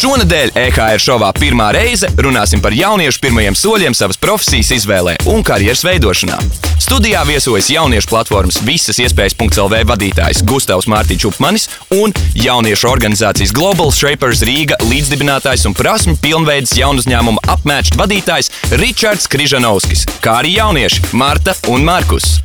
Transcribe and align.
Šonadēļ 0.00 0.54
EHR 0.56 1.00
šovā 1.02 1.28
pirmā 1.36 1.66
reize 1.76 2.08
runāsim 2.24 2.62
par 2.64 2.72
jauniešu 2.72 3.20
pirmajiem 3.20 3.56
soļiem 3.58 3.96
savas 3.98 4.16
profesijas 4.16 4.70
izvēlē 4.78 5.18
un 5.28 5.42
karjeras 5.44 5.82
veidošanā. 5.84 6.38
Studijā 6.80 7.20
viesojas 7.28 7.68
jauniešu 7.68 8.08
platformas 8.08 8.62
visas 8.64 8.96
iespējas.CLV 9.04 9.82
vadītājs 9.90 10.40
Gustavs 10.48 10.88
Mārtiņš 10.88 11.26
Upmanis 11.28 11.68
un 11.92 12.16
jauniešu 12.32 12.88
organizācijas 12.88 13.52
Global 13.52 13.92
Shapers 13.92 14.40
Rīga 14.48 14.80
līdzdibinātājs 14.88 15.68
un 15.68 15.76
prasmu 15.76 16.16
pilnveids 16.24 16.72
jaunu 16.80 17.04
uzņēmumu 17.04 17.44
apmēķis 17.58 18.00
vadītājs 18.00 18.52
Ričards 18.80 19.28
Križanovskis, 19.28 20.08
kā 20.24 20.40
arī 20.40 20.56
jaunieši 20.56 21.12
Marta 21.12 21.58
un 21.68 21.84
Markus. 21.84 22.38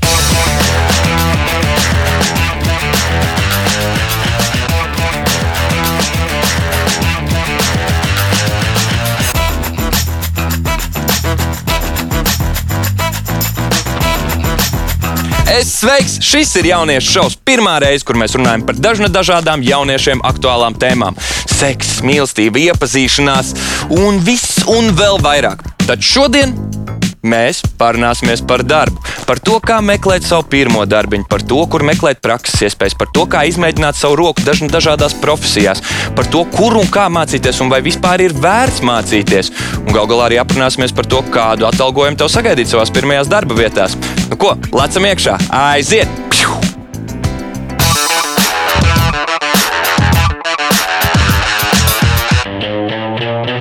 Es 15.45 15.69
sveiks! 15.79 16.15
Šis 16.25 16.55
ir 16.57 16.71
jauniešu 16.71 17.11
šovs. 17.11 17.35
Pirmā 17.45 17.75
reize, 17.83 18.01
kur 18.07 18.17
mēs 18.17 18.33
runājam 18.33 18.63
par 18.65 18.79
dažna 18.81 19.11
dažādām 19.13 19.61
jauniešiem 19.65 20.23
aktuālām 20.25 20.73
tēmām- 20.81 21.17
seks, 21.59 22.01
mīlestība, 22.01 22.71
iepazīšanās 22.71 23.53
un 23.93 24.19
viss 24.25 24.65
un 24.65 24.89
vēl 24.97 25.21
vairāk. 25.21 25.61
Tad 25.85 26.01
šodien 26.01 26.55
mēs 27.25 27.61
parunāsimies 27.77 28.41
par 28.47 28.63
darbu, 28.63 29.01
par 29.25 29.39
to, 29.39 29.59
kā 29.59 29.79
meklēt 29.85 30.25
savu 30.25 30.45
pirmo 30.49 30.85
darbiņu, 30.85 31.27
par 31.29 31.41
to, 31.41 31.61
kur 31.67 31.85
meklēt 31.85 32.21
prakses 32.25 32.61
iespējas, 32.67 32.97
par 32.97 33.07
to, 33.13 33.25
kā 33.25 33.45
izmēģināt 33.49 33.97
savu 33.97 34.15
roku 34.21 34.45
dažna 34.45 34.69
dažādās 34.69 35.17
profesijās, 35.21 35.81
par 36.15 36.25
to, 36.25 36.45
kur 36.53 36.77
un 36.77 36.87
kā 36.87 37.07
mācīties 37.09 37.61
un 37.61 37.69
vai 37.73 37.81
vispār 37.85 38.21
ir 38.21 38.33
vērts 38.33 38.81
mācīties. 38.85 39.51
Un 39.85 39.93
gal 39.93 40.07
galā 40.07 40.29
arī 40.29 40.41
aprunāsimies 40.41 40.95
par 40.95 41.05
to, 41.05 41.21
kādu 41.33 41.69
atalgojumu 41.69 42.17
tev 42.17 42.29
sagaidīt 42.33 42.71
savās 42.71 42.93
pirmajās 42.93 43.31
darba 43.31 43.57
vietās. 43.57 43.97
Nu 44.29 44.37
ko, 44.41 44.55
lecam 44.73 45.05
iekšā, 45.05 45.35
aiziet! 45.53 46.09
Pšu! 46.33 46.55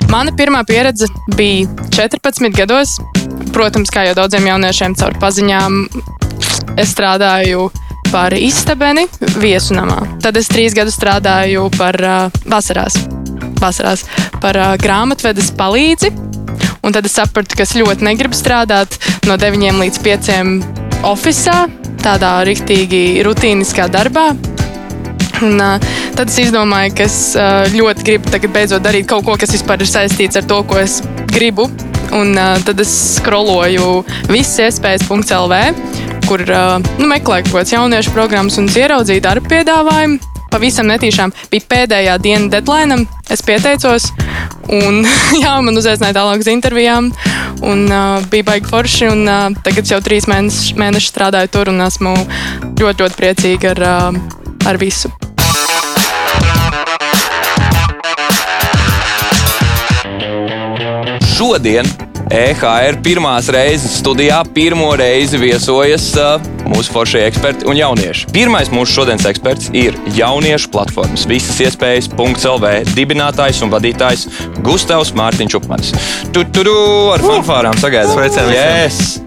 Mana 0.08 0.32
pirmā 0.38 0.62
pieredze 0.64 1.10
bija 1.36 1.68
14 1.92 2.48
gados. 2.56 2.96
Protams, 3.52 3.92
kā 3.92 4.06
jau 4.08 4.16
daudziem 4.16 4.48
jauniešiem, 4.48 4.96
caur 4.98 5.14
paziņām 5.20 5.80
es 6.80 6.94
strādāju 6.94 7.68
par 8.08 8.34
istabeni 8.34 9.04
viesunamā. 9.42 10.00
Tad 10.24 10.38
es 10.40 10.48
trīs 10.50 10.74
gadus 10.76 10.96
strādāju 10.96 11.68
par 11.76 11.98
uh, 12.00 12.40
vasarās, 12.48 12.96
vasarās 13.60 14.06
par 14.40 14.56
uh, 14.56 14.72
grāmatvedes 14.80 15.52
palīdzi. 15.58 16.33
Un 16.84 16.92
tad 16.92 17.06
es 17.08 17.14
sapratu, 17.16 17.56
ka 17.56 17.64
es 17.64 17.72
ļoti 17.78 18.04
negribu 18.04 18.36
strādāt 18.36 18.98
no 19.24 19.38
9 19.40 19.80
līdz 19.80 20.00
5 20.04 21.04
oficiālā, 21.08 21.68
tādā 22.04 22.34
rīktīgi 22.44 23.22
rutīniskā 23.24 23.88
darbā. 23.92 24.32
Un, 25.44 25.56
uh, 25.58 25.80
tad 26.14 26.28
es 26.28 26.36
izdomāju, 26.44 26.92
ka 26.98 27.06
es 27.08 27.16
uh, 27.38 27.64
ļoti 27.72 28.06
gribu 28.06 28.32
tagad 28.32 28.52
beidzot 28.54 28.84
darīt 28.84 29.08
kaut 29.10 29.24
ko, 29.26 29.38
kas 29.40 29.52
vispār 29.56 29.82
ir 29.82 29.90
saistīts 29.90 30.38
ar 30.40 30.46
to, 30.48 30.60
ko 30.68 30.78
es 30.82 31.00
gribu. 31.32 31.70
Un, 32.14 32.36
uh, 32.36 32.60
tad 32.68 32.78
es 32.84 32.92
skroloju 33.16 34.04
visas 34.28 34.68
iespējas.CLV, 34.68 35.58
kur 36.28 36.44
uh, 36.44 36.76
nu, 37.00 37.08
meklēju 37.10 37.48
kaut 37.48 37.58
kādas 37.58 37.74
jauniešu 37.74 38.14
programmas 38.14 38.60
un 38.60 38.70
ieraudzīju 38.70 39.24
darba 39.24 39.56
piedāvājumu. 39.56 40.33
Pavisam 40.54 40.86
netīšām 40.86 41.32
bija 41.50 41.66
pēdējā 41.66 42.12
diena 42.22 42.46
deadline. 42.52 43.08
Es 43.26 43.40
pieteicos, 43.42 44.04
un 44.70 45.00
jā, 45.42 45.56
man 45.66 45.74
uzaicināja 45.80 46.14
tālāk 46.14 46.44
uz 46.44 46.50
intervijām. 46.52 47.08
Un, 47.66 47.82
uh, 47.90 48.22
bija 48.30 48.46
baigi 48.46 48.70
forši. 48.70 49.08
Un, 49.10 49.24
uh, 49.26 49.48
tagad 49.66 49.90
jau 49.90 49.98
trīs 50.04 50.28
mēnešus 50.30 50.78
mēneši 50.78 51.10
strādāju 51.10 51.50
tur, 51.56 51.72
un 51.74 51.82
esmu 51.82 52.14
ļoti, 52.78 53.02
ļoti 53.02 53.18
priecīga 53.18 53.74
ar, 53.74 53.82
uh, 53.82 54.70
ar 54.70 54.78
visu. 54.78 55.10
Šodien 61.34 61.90
EHR 62.30 63.02
pirmās 63.02 63.50
reizes 63.50 63.98
studijā 63.98 64.38
pirmo 64.54 64.94
reizi 65.02 65.42
viesojas 65.42 66.12
uh, 66.14 66.53
mūsu 66.68 66.94
foršie 66.94 67.24
eksperti 67.28 67.68
un 67.70 67.78
jaunieši. 67.78 68.30
Pirmais 68.34 68.70
mūsu 68.74 69.00
šodienas 69.00 69.26
eksperts 69.30 69.70
ir 69.76 69.98
jauniešu 70.16 70.72
platformas 70.74 71.26
visas 71.30 71.60
iespējas 71.64 72.10
.CLV 72.14 72.94
dibinātājs 72.94 73.62
un 73.64 73.72
vadītājs 73.74 74.26
Gustavs 74.64 75.14
Mārtiņš 75.16 75.60
Upmanis. 75.60 75.94
Tu 76.34 76.46
tur 76.54 76.72
ar 77.14 77.24
fanfārām 77.24 77.78
sagaidām. 77.80 78.16
Sveicien. 78.16 78.52
Yes! 78.54 79.24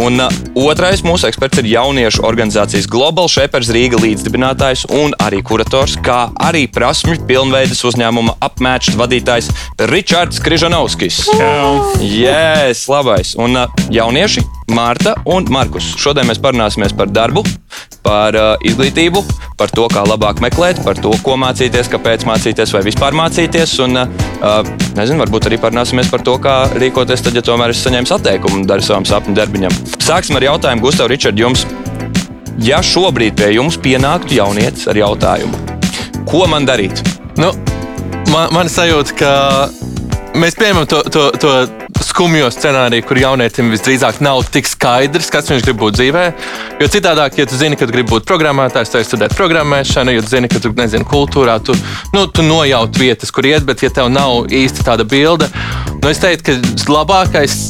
Un 0.00 0.16
uh, 0.24 0.32
otrais 0.56 1.02
mūsu 1.04 1.26
eksperts 1.28 1.60
ir 1.60 1.68
jauniešu 1.68 2.22
organizācijas 2.24 2.86
Global 2.88 3.28
Shapers 3.28 3.68
Rīga 3.74 4.00
līdzdibinātājs 4.00 4.86
un 4.96 5.12
arī 5.20 5.42
kurators, 5.44 5.98
kā 6.00 6.30
arī 6.40 6.64
prasmju 6.72 7.18
pilnveidas 7.28 7.84
uzņēmuma 7.90 8.38
apmēķis 8.48 8.96
vadītājs 8.96 9.50
Ričards 9.92 10.40
Križanovskis. 10.44 11.26
Yes, 12.00 12.86
labais! 12.88 13.36
Un 13.36 13.60
uh, 13.66 13.84
jaunieši 13.92 14.46
Mārta 14.72 15.14
un 15.28 15.46
Markus. 15.52 15.92
Šodien 16.00 16.26
mēs 16.28 16.40
parunāsimies 16.42 16.94
par 16.96 17.10
darbu, 17.12 17.42
par 18.04 18.36
uh, 18.36 18.52
izglītību, 18.66 19.22
par 19.60 19.72
to, 19.74 19.84
kā 19.92 20.02
labāk 20.08 20.40
meklēt, 20.44 20.80
par 20.86 20.98
to, 20.98 21.12
ko 21.24 21.36
mācīties, 21.40 21.90
kāpēc 21.92 22.24
mācīties 22.28 22.72
vai 22.74 22.82
vispār 22.86 23.16
mācīties. 23.18 23.74
Un, 23.84 24.00
uh, 24.02 24.72
nezinu, 24.96 25.20
varbūt 25.22 25.50
arī 25.50 25.60
parunāsimies 25.62 26.10
par 26.12 26.24
to, 26.26 26.38
kā 26.42 26.56
rīkoties 26.72 27.24
tad, 27.26 27.36
ja 27.36 27.44
tomēr 27.46 27.74
es 27.74 27.82
saņēmu 27.84 28.10
atteikumu 28.16 28.64
daru 28.68 28.84
savam 28.84 29.06
sapņu 29.08 29.36
darbiņam. 29.38 29.76
Sāksim 30.02 30.40
ar 30.40 30.48
jautājumu, 30.48 30.86
Gustav, 30.86 31.12
Ričard, 31.12 31.38
jums. 31.38 31.66
Ja 32.62 32.82
šobrīd 32.84 33.36
pie 33.38 33.54
jums 33.56 33.78
pienāktu 33.80 34.36
jaunietis 34.36 34.88
ar 34.90 34.98
jautājumu, 34.98 35.60
ko 36.28 36.44
man 36.50 36.68
darīt? 36.68 37.00
Nu, 37.40 37.52
man, 38.32 38.52
man 38.54 38.72
sajūta, 38.72 39.16
ka 39.18 39.32
mēs 40.38 40.56
pieņemam 40.58 40.88
to, 40.90 41.00
to, 41.12 41.30
to 41.40 41.54
skumjo 42.06 42.48
scenāriju, 42.52 43.04
kur 43.08 43.20
jaunietim 43.20 43.70
visdrīzāk 43.72 44.20
nav 44.24 44.42
tik 44.52 44.68
skaidrs, 44.68 45.30
kas 45.32 45.50
viņš 45.50 45.64
grib 45.66 45.80
būt 45.82 45.98
dzīvē. 45.98 46.24
Jo 46.82 46.88
citādi, 46.92 47.26
ja 47.40 47.46
tu 47.48 47.58
zini, 47.58 47.78
ka 47.78 47.88
tu 47.88 47.94
gribi 47.94 48.12
būt 48.12 48.26
programmētājs, 48.28 48.92
tad 48.92 49.06
studēt 49.08 49.36
programmēšanu, 49.38 50.16
ja 50.16 50.24
tu 50.24 50.32
zini, 50.34 50.50
ka 50.52 50.62
tu 50.62 50.72
nezini 50.76 51.08
kultūrā, 51.08 51.58
tu, 51.64 51.76
nu, 52.14 52.26
tu 52.28 52.46
nojaut 52.46 52.98
vietas, 52.98 53.32
kur 53.34 53.46
iet, 53.48 53.66
bet 53.68 53.84
ja 53.84 53.92
tev 53.94 54.10
nav 54.12 54.50
īsti 54.52 54.86
tāda 54.86 55.06
bilde, 55.08 55.50
nu, 55.98 56.10
es 56.10 56.22
teiktu, 56.22 56.58
ka 56.84 56.98
labākais 56.98 57.60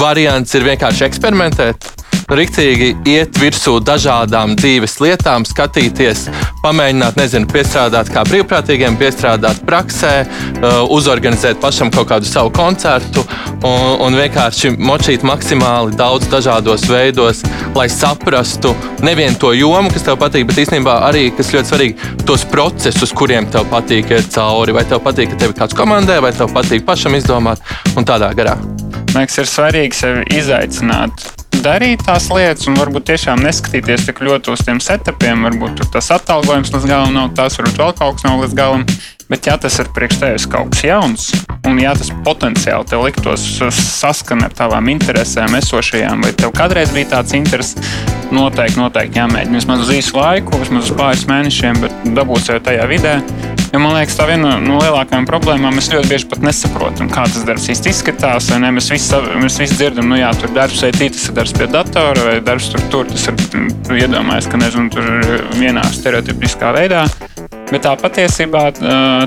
variants 0.00 0.56
ir 0.56 0.66
vienkārši 0.70 1.08
eksperimentēt. 1.08 2.03
Riktīgi 2.24 2.94
iet 3.10 3.36
virsū 3.36 3.76
dažādām 3.84 4.54
dzīves 4.56 4.96
lietām, 5.02 5.44
skatīties, 5.44 6.24
pamēģināt, 6.62 7.18
nezinu, 7.20 7.48
piestrādāt 7.52 8.08
kā 8.14 8.22
brīvprātīgiem, 8.28 8.96
piestrādāt 9.00 9.60
praksē, 9.68 10.12
uh, 10.24 10.78
uzorganizēt 10.94 11.60
pašam 11.60 11.92
kaut 11.92 12.08
kādu 12.14 12.28
savu 12.28 12.52
koncertu 12.54 13.26
un, 13.60 14.00
un 14.06 14.16
vienkārši 14.16 14.72
močīt 14.80 15.26
maksimāli 15.26 15.98
daudz 16.00 16.30
dažādos 16.32 16.86
veidos, 16.88 17.44
lai 17.76 17.90
saprastu 17.92 18.72
nevienu 19.04 19.36
to 19.40 19.52
jomu, 19.58 19.92
kas 19.92 20.08
tev 20.08 20.16
patīk, 20.22 20.48
bet 20.48 20.64
īstenībā 20.64 20.96
arī, 21.10 21.26
kas 21.36 21.52
ļoti 21.52 21.72
svarīgi, 21.74 22.10
tos 22.24 22.48
procesus, 22.48 23.12
kuriem 23.12 23.50
tev 23.52 23.68
patīk 23.72 24.16
iet 24.16 24.32
cauri. 24.32 24.72
Vai 24.72 24.86
tev 24.88 25.04
patīk, 25.04 25.34
ka 25.34 25.42
tev 25.44 25.52
ir 25.52 25.60
kāds 25.60 25.76
komandē, 25.76 26.22
vai 26.24 26.32
tev 26.32 26.52
patīk 26.56 26.88
pašam 26.88 27.20
izdomāt 27.20 27.60
un 27.98 28.08
tādā 28.08 28.32
garā. 28.36 28.56
Man 29.14 29.22
liekas, 29.22 29.42
ir 29.44 29.50
svarīgi 29.50 30.00
sevi 30.00 30.24
izaicināt, 30.40 31.33
darīt 31.62 32.02
tās 32.06 32.26
lietas, 32.32 32.66
un 32.70 32.78
varbūt 32.78 33.06
tiešām 33.10 33.42
neskatīties 33.44 34.06
tik 34.08 34.22
ļoti 34.24 34.52
uz 34.54 34.62
tiem 34.66 34.80
setupiem. 34.82 35.44
Varbūt 35.48 35.84
tas 35.94 36.10
atalgojums 36.14 36.72
līdz 36.74 36.88
galam 36.90 37.14
nav 37.14 37.34
tas, 37.38 37.58
varbūt 37.60 37.80
vēl 37.80 37.92
kaut 37.98 38.18
kas 38.18 38.26
nav 38.26 38.42
līdz 38.42 38.56
galam. 38.58 38.86
Bet, 39.30 39.46
ja 39.48 39.54
tas 39.56 39.78
ir 39.80 39.88
priekš 39.96 40.18
tevis 40.20 40.44
kaut 40.52 40.74
kas 40.74 40.82
jauns, 40.84 41.30
un 41.64 41.78
ja 41.80 41.94
tas 41.96 42.10
potenciāli 42.26 42.90
tev 42.90 43.06
liktos 43.06 43.46
saskana 43.72 44.50
ar 44.50 44.56
tavām 44.58 44.90
interesēm, 44.92 45.56
esošajām, 45.62 46.26
vai 46.26 46.34
tev 46.36 46.52
kādreiz 46.56 46.92
bija 46.92 47.14
tāds 47.16 47.32
interesi, 47.38 47.80
noteikti, 48.34 48.82
noteikti 48.82 49.22
jāmēģina 49.22 49.62
vismaz 49.62 49.86
uz 49.86 49.94
īsu 49.96 50.20
laiku, 50.20 50.60
vismaz 50.60 50.90
uz 50.90 50.96
pāris 51.00 51.24
mēnešiem, 51.30 51.80
bet 51.86 52.08
dabūt 52.12 52.50
sev 52.50 52.60
tajā 52.68 52.84
vidē. 52.92 53.18
Jo 53.74 53.80
man 53.82 53.96
liekas, 53.96 54.14
tā 54.14 54.28
viena 54.28 54.52
no 54.62 54.76
lielākajām 54.78 55.24
problēmām 55.26 55.74
mēs 55.74 55.88
ļoti 55.90 56.06
bieži 56.06 56.28
pat 56.30 56.44
nesaprotam, 56.46 57.08
kā 57.10 57.24
tas 57.26 57.42
darbs 57.42 57.64
īsti 57.72 57.90
izskatās. 57.90 58.46
Ne? 58.62 58.68
Mēs, 58.76 58.86
visi, 58.92 59.18
mēs 59.42 59.56
visi 59.58 59.74
dzirdam, 59.80 60.06
nu 60.12 60.20
jā, 60.20 60.28
tur 60.38 60.52
darbs 60.54 60.84
IT, 60.86 61.00
tas 61.16 61.24
ir 61.26 61.34
darbs 61.40 61.54
pie 61.58 61.66
datora, 61.72 62.28
vai 62.28 62.36
darbs 62.46 62.68
tur, 62.70 62.84
tur 62.92 63.10
tas 63.10 63.26
ir 63.32 63.98
iedomājies, 64.04 64.46
ka 64.52 64.62
nezinu, 64.62 64.92
tur 64.94 65.10
vienā 65.58 65.82
stereotipiskā 65.90 66.70
veidā. 66.78 67.02
Bet 67.72 67.82
tā 67.88 67.96
patiesībā 67.98 68.62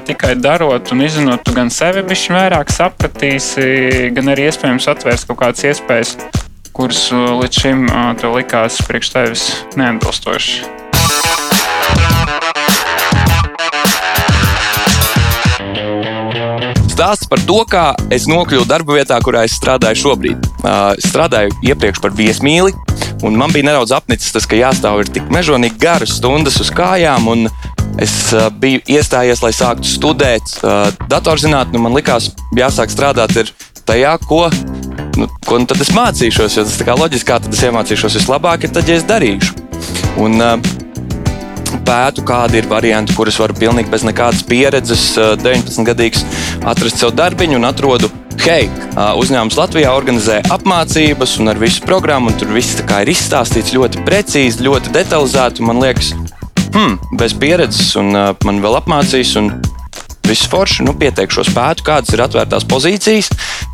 tikai 0.07 0.37
darot 0.39 0.95
un 0.95 1.03
izzinot, 1.09 1.43
tu 1.43 1.51
gan 1.57 1.67
sevi 1.67 2.07
bišķi 2.07 2.37
vairāk 2.39 2.71
sapratīsi, 2.71 3.67
gan 4.15 4.31
arī 4.31 4.47
iespējams 4.47 4.87
atvērs 4.95 5.27
kaut 5.27 5.41
kādas 5.43 5.67
iespējas, 5.73 6.15
kuras 6.71 7.03
līdz 7.11 7.63
šim 7.67 7.87
likās 8.39 8.79
priekš 8.87 9.15
tevis 9.19 9.47
neatbilstošas. 9.75 10.76
Stāsts 16.97 17.27
par 17.29 17.37
to, 17.45 17.59
kā 17.69 17.91
es 18.09 18.23
nokļuvu 18.25 18.65
darba 18.65 18.95
vietā, 18.95 19.19
kurā 19.21 19.43
es 19.45 19.53
strādāju 19.53 19.99
šobrīd. 20.01 20.47
Es 20.97 21.05
strādāju 21.05 21.53
iepriekš 21.69 21.99
par 22.01 22.15
viesmīli, 22.17 22.71
un 23.21 23.37
man 23.37 23.53
bija 23.53 23.67
nedaudz 23.67 23.93
apnicis 23.93 24.33
tas, 24.33 24.47
ka 24.49 24.57
jāstāv 24.57 25.03
ir 25.03 25.11
tik 25.13 25.27
mežonīgi 25.29 25.77
garas 25.77 26.15
stundas 26.17 26.57
uz 26.63 26.71
kājām. 26.73 27.29
Es 28.01 28.15
biju 28.57 28.81
iestājies, 28.89 29.43
lai 29.45 29.53
sāktu 29.53 29.85
studēt 29.91 30.55
datorzinātni. 31.13 31.83
Man 31.85 31.93
likās, 31.93 32.31
jāsāk 32.57 32.89
strādāt 32.89 33.53
tajā, 33.85 34.17
ko, 34.25 34.47
nu, 35.21 35.29
ko 35.45 35.61
nu 35.61 35.69
tad 35.69 35.85
es 35.85 35.93
mācīšos. 35.93 36.57
Jo 36.57 36.65
tas 36.65 36.81
ir 36.81 36.93
loģiski, 36.97 37.29
kā 37.29 37.37
tad 37.45 37.53
es 37.53 37.61
iemācīšos 37.69 38.17
vislabāk, 38.23 38.65
ir 38.65 38.73
tad, 38.73 38.89
ja 38.89 38.97
es 38.97 39.05
darīšu. 39.05 39.53
Un, 40.25 40.41
uh, 40.41 40.86
pētu, 41.87 42.23
kādi 42.27 42.61
ir 42.61 42.69
varianti, 42.69 43.15
kurus 43.17 43.39
varu 43.41 43.55
pilnīgi 43.57 43.91
bez 43.91 44.05
nekādas 44.07 44.43
pieredzes, 44.47 45.03
19-gadīgs, 45.43 46.23
atrast 46.67 47.01
sev 47.01 47.13
darbiņu 47.17 47.59
un 47.59 47.67
atrodu. 47.69 48.11
Hei, 48.43 48.67
uzņēmums 48.95 49.57
Latvijā 49.57 49.91
organizē 49.97 50.39
apmācības 50.53 51.37
un 51.41 51.51
ar 51.51 51.59
visu 51.59 51.81
programmu, 51.83 52.31
un 52.31 52.37
tur 52.39 52.53
viss 52.55 52.77
ir 52.79 53.11
izstāstīts 53.11 53.73
ļoti 53.75 54.03
precīzi, 54.07 54.63
ļoti 54.67 54.93
detalizēti. 54.95 55.65
Man 55.67 55.81
liekas, 55.83 56.13
hmm, 56.75 56.99
bez 57.19 57.35
pieredzes, 57.35 57.95
un 57.99 58.13
man 58.13 58.61
vēl 58.63 58.79
apmācīs, 58.79 59.33
un 59.41 59.51
viss 60.27 60.47
forši, 60.51 60.85
nu, 60.87 60.93
pieteikšos 60.97 61.51
pētu, 61.55 61.85
kādas 61.87 62.13
ir 62.15 62.23
atvērtās 62.25 62.67
pozīcijas. 62.69 63.31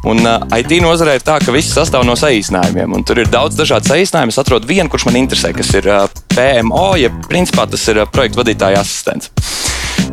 Un 0.09 0.23
uh, 0.25 0.45
IT 0.57 0.77
nozarē 0.83 1.17
ir 1.17 1.25
tā, 1.25 1.39
ka 1.43 1.55
viss 1.55 1.73
sastāv 1.75 2.05
no 2.07 2.15
saīsinājumiem. 2.19 2.95
Tur 3.07 3.23
ir 3.23 3.31
daudz 3.33 3.57
dažādu 3.59 3.91
saīsinājumu. 3.91 4.33
Es 4.33 4.41
atrodu 4.41 4.69
vienu, 4.69 4.89
kurš 4.91 5.07
man 5.09 5.19
interesē, 5.21 5.53
kas 5.55 5.73
ir 5.79 5.89
uh, 5.89 6.07
PMO, 6.35 6.93
ja 7.01 7.11
principā 7.29 7.67
tas 7.69 7.85
ir 7.91 8.03
uh, 8.03 8.09
projektu 8.09 8.43
vadītāja 8.43 8.83
asistents. 8.83 9.31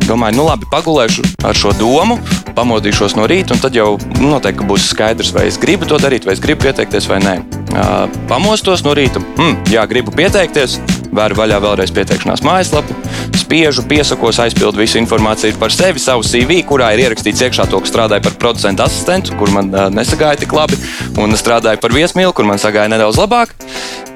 Domāju, 0.07 0.39
nu 0.39 0.45
labi, 0.47 0.67
pagulēšu 0.71 1.23
ar 1.47 1.57
šo 1.57 1.71
domu, 1.77 2.17
pamodīšos 2.57 3.15
no 3.17 3.27
rīta, 3.29 3.55
un 3.55 3.61
tad 3.63 3.75
jau 3.77 3.93
nu, 4.17 4.31
noteikti 4.33 4.65
būs 4.67 4.89
skaidrs, 4.91 5.31
vai 5.35 5.45
es 5.49 5.59
gribu 5.61 5.87
to 5.89 5.99
darīt, 6.01 6.25
vai 6.27 6.35
es 6.35 6.41
gribu 6.43 6.65
pieteikties 6.65 7.07
vai 7.11 7.19
nē. 7.23 7.35
Uh, 7.71 8.05
pamostos 8.31 8.83
no 8.87 8.95
rīta, 8.97 9.21
hmm, 9.37 9.71
jā, 9.71 9.85
gribu 9.91 10.13
pieteikties, 10.15 10.79
vēru 11.15 11.37
vaļā 11.37 11.59
vēlreiz 11.63 11.93
pieteikšanās 11.95 12.43
mājaslapu, 12.45 12.95
spiežu, 13.39 13.85
piesakos, 13.89 14.39
aizpildu 14.43 14.81
visu 14.81 14.99
informāciju 15.01 15.59
par 15.61 15.73
sevi, 15.75 16.01
savu 16.01 16.25
CV, 16.27 16.61
kurā 16.67 16.91
ir 16.95 17.05
ierakstīts 17.05 17.45
iekšā 17.47 17.67
to, 17.71 17.81
ka 17.83 17.91
strādāju 17.91 18.27
par 18.29 18.37
producentu 18.45 18.85
asistentu, 18.85 19.35
kur 19.39 19.51
man 19.53 19.71
uh, 19.73 19.87
nesagāja 19.93 20.41
tik 20.43 20.55
labi, 20.55 20.79
un 21.21 21.37
strādāju 21.37 21.81
par 21.83 21.95
viesmīlu, 21.95 22.35
kur 22.35 22.47
man 22.47 22.61
sagāja 22.61 22.91
nedaudz 22.91 23.19
labāk. 23.21 23.55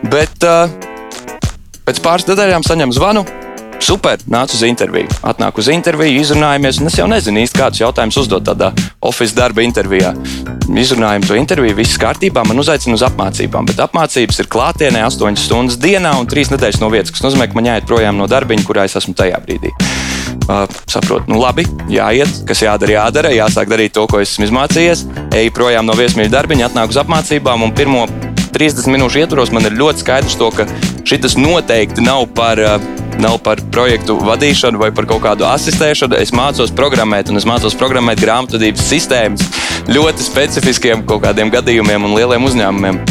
Bet 0.08 0.48
uh, 0.48 0.72
pēc 1.88 2.04
pāris 2.06 2.30
nedēļām 2.32 2.66
saņemu 2.68 2.96
zvanu 2.96 3.26
Super, 3.80 4.22
nāc 4.32 4.54
uz 4.56 4.64
interviju. 4.66 5.10
Atnāk 5.28 5.60
uz 5.60 5.68
interviju, 5.70 6.22
izrunājamies, 6.22 6.80
un 6.82 6.90
es 6.90 6.98
jau 7.00 7.08
nezinu 7.12 7.42
īsti, 7.44 7.60
kādus 7.60 7.82
jautājumus 7.84 8.18
uzdot 8.24 8.46
tādā 8.48 8.72
oficiālā 9.04 9.36
darba 9.36 9.66
intervijā. 9.66 10.14
Izrunājam 10.66 11.26
to 11.28 11.38
interviju, 11.38 11.76
viss 11.78 12.00
kārtībā, 12.02 12.46
man 12.48 12.62
uzaicina 12.62 12.96
uz 12.98 13.04
apmācībām, 13.06 13.68
bet 13.70 13.82
apmācības 13.84 14.42
ir 14.42 14.50
klātienē 14.52 15.04
8 15.06 15.38
stundas 15.40 15.78
dienā 15.82 16.16
un 16.20 16.30
3 16.30 16.56
nedēļas 16.56 16.82
no 16.82 16.90
vietas, 16.94 17.14
kas 17.14 17.26
nozīmē, 17.28 17.50
ka 17.52 17.60
man 17.60 17.70
jāiet 17.70 17.88
projām 17.90 18.18
no 18.18 18.30
darbiņa, 18.32 18.66
kurā 18.66 18.88
es 18.90 18.98
esmu 18.98 19.14
tajā 19.18 19.42
brīdī. 19.46 19.74
Uh, 20.46 20.66
saprotu, 20.90 21.30
nu 21.32 21.40
labi, 21.42 21.66
jāiet, 21.90 22.44
kas 22.46 22.62
jādara, 22.62 23.00
jādara, 23.00 23.34
jāsāk 23.34 23.70
darīt 23.70 23.96
to, 23.98 24.06
ko 24.10 24.22
esmu 24.22 24.46
izmācījies. 24.46 25.06
Eju 25.36 25.54
projām 25.58 25.90
no 25.90 25.96
viesmīļa 25.98 26.34
darbiņa, 26.34 26.70
atnāku 26.70 26.94
uz 26.94 27.02
apmācībām, 27.02 27.66
un 27.66 27.74
pirmo 27.78 28.06
30 28.56 28.88
minūšu 28.94 29.24
ietvaros 29.24 29.52
man 29.52 29.66
ir 29.68 29.78
ļoti 29.78 30.06
skaidrs, 30.06 30.38
to, 30.40 30.52
ka 30.54 30.68
šis 31.06 31.38
noteikti 31.42 32.06
nav 32.06 32.30
par 32.38 32.62
uh, 32.62 32.78
nav 33.22 33.38
par 33.44 33.62
projektu 33.74 34.18
vadīšanu 34.20 34.80
vai 34.82 34.92
par 34.96 35.08
kaut 35.10 35.24
kādu 35.24 35.48
asistēšanu. 35.48 36.18
Es 36.20 36.34
mācos 36.36 36.74
programmēt, 36.76 37.32
un 37.32 37.40
es 37.40 37.48
mācos 37.48 37.78
programmēt 37.80 38.22
grāmatvedības 38.24 38.86
sistēmas 38.90 39.46
ļoti 39.92 40.26
specifiskiem 40.26 41.06
kaut 41.08 41.24
kādiem 41.26 41.52
gadījumiem 41.54 42.08
un 42.08 42.16
lieliem 42.18 42.48
uzņēmumiem. 42.50 43.02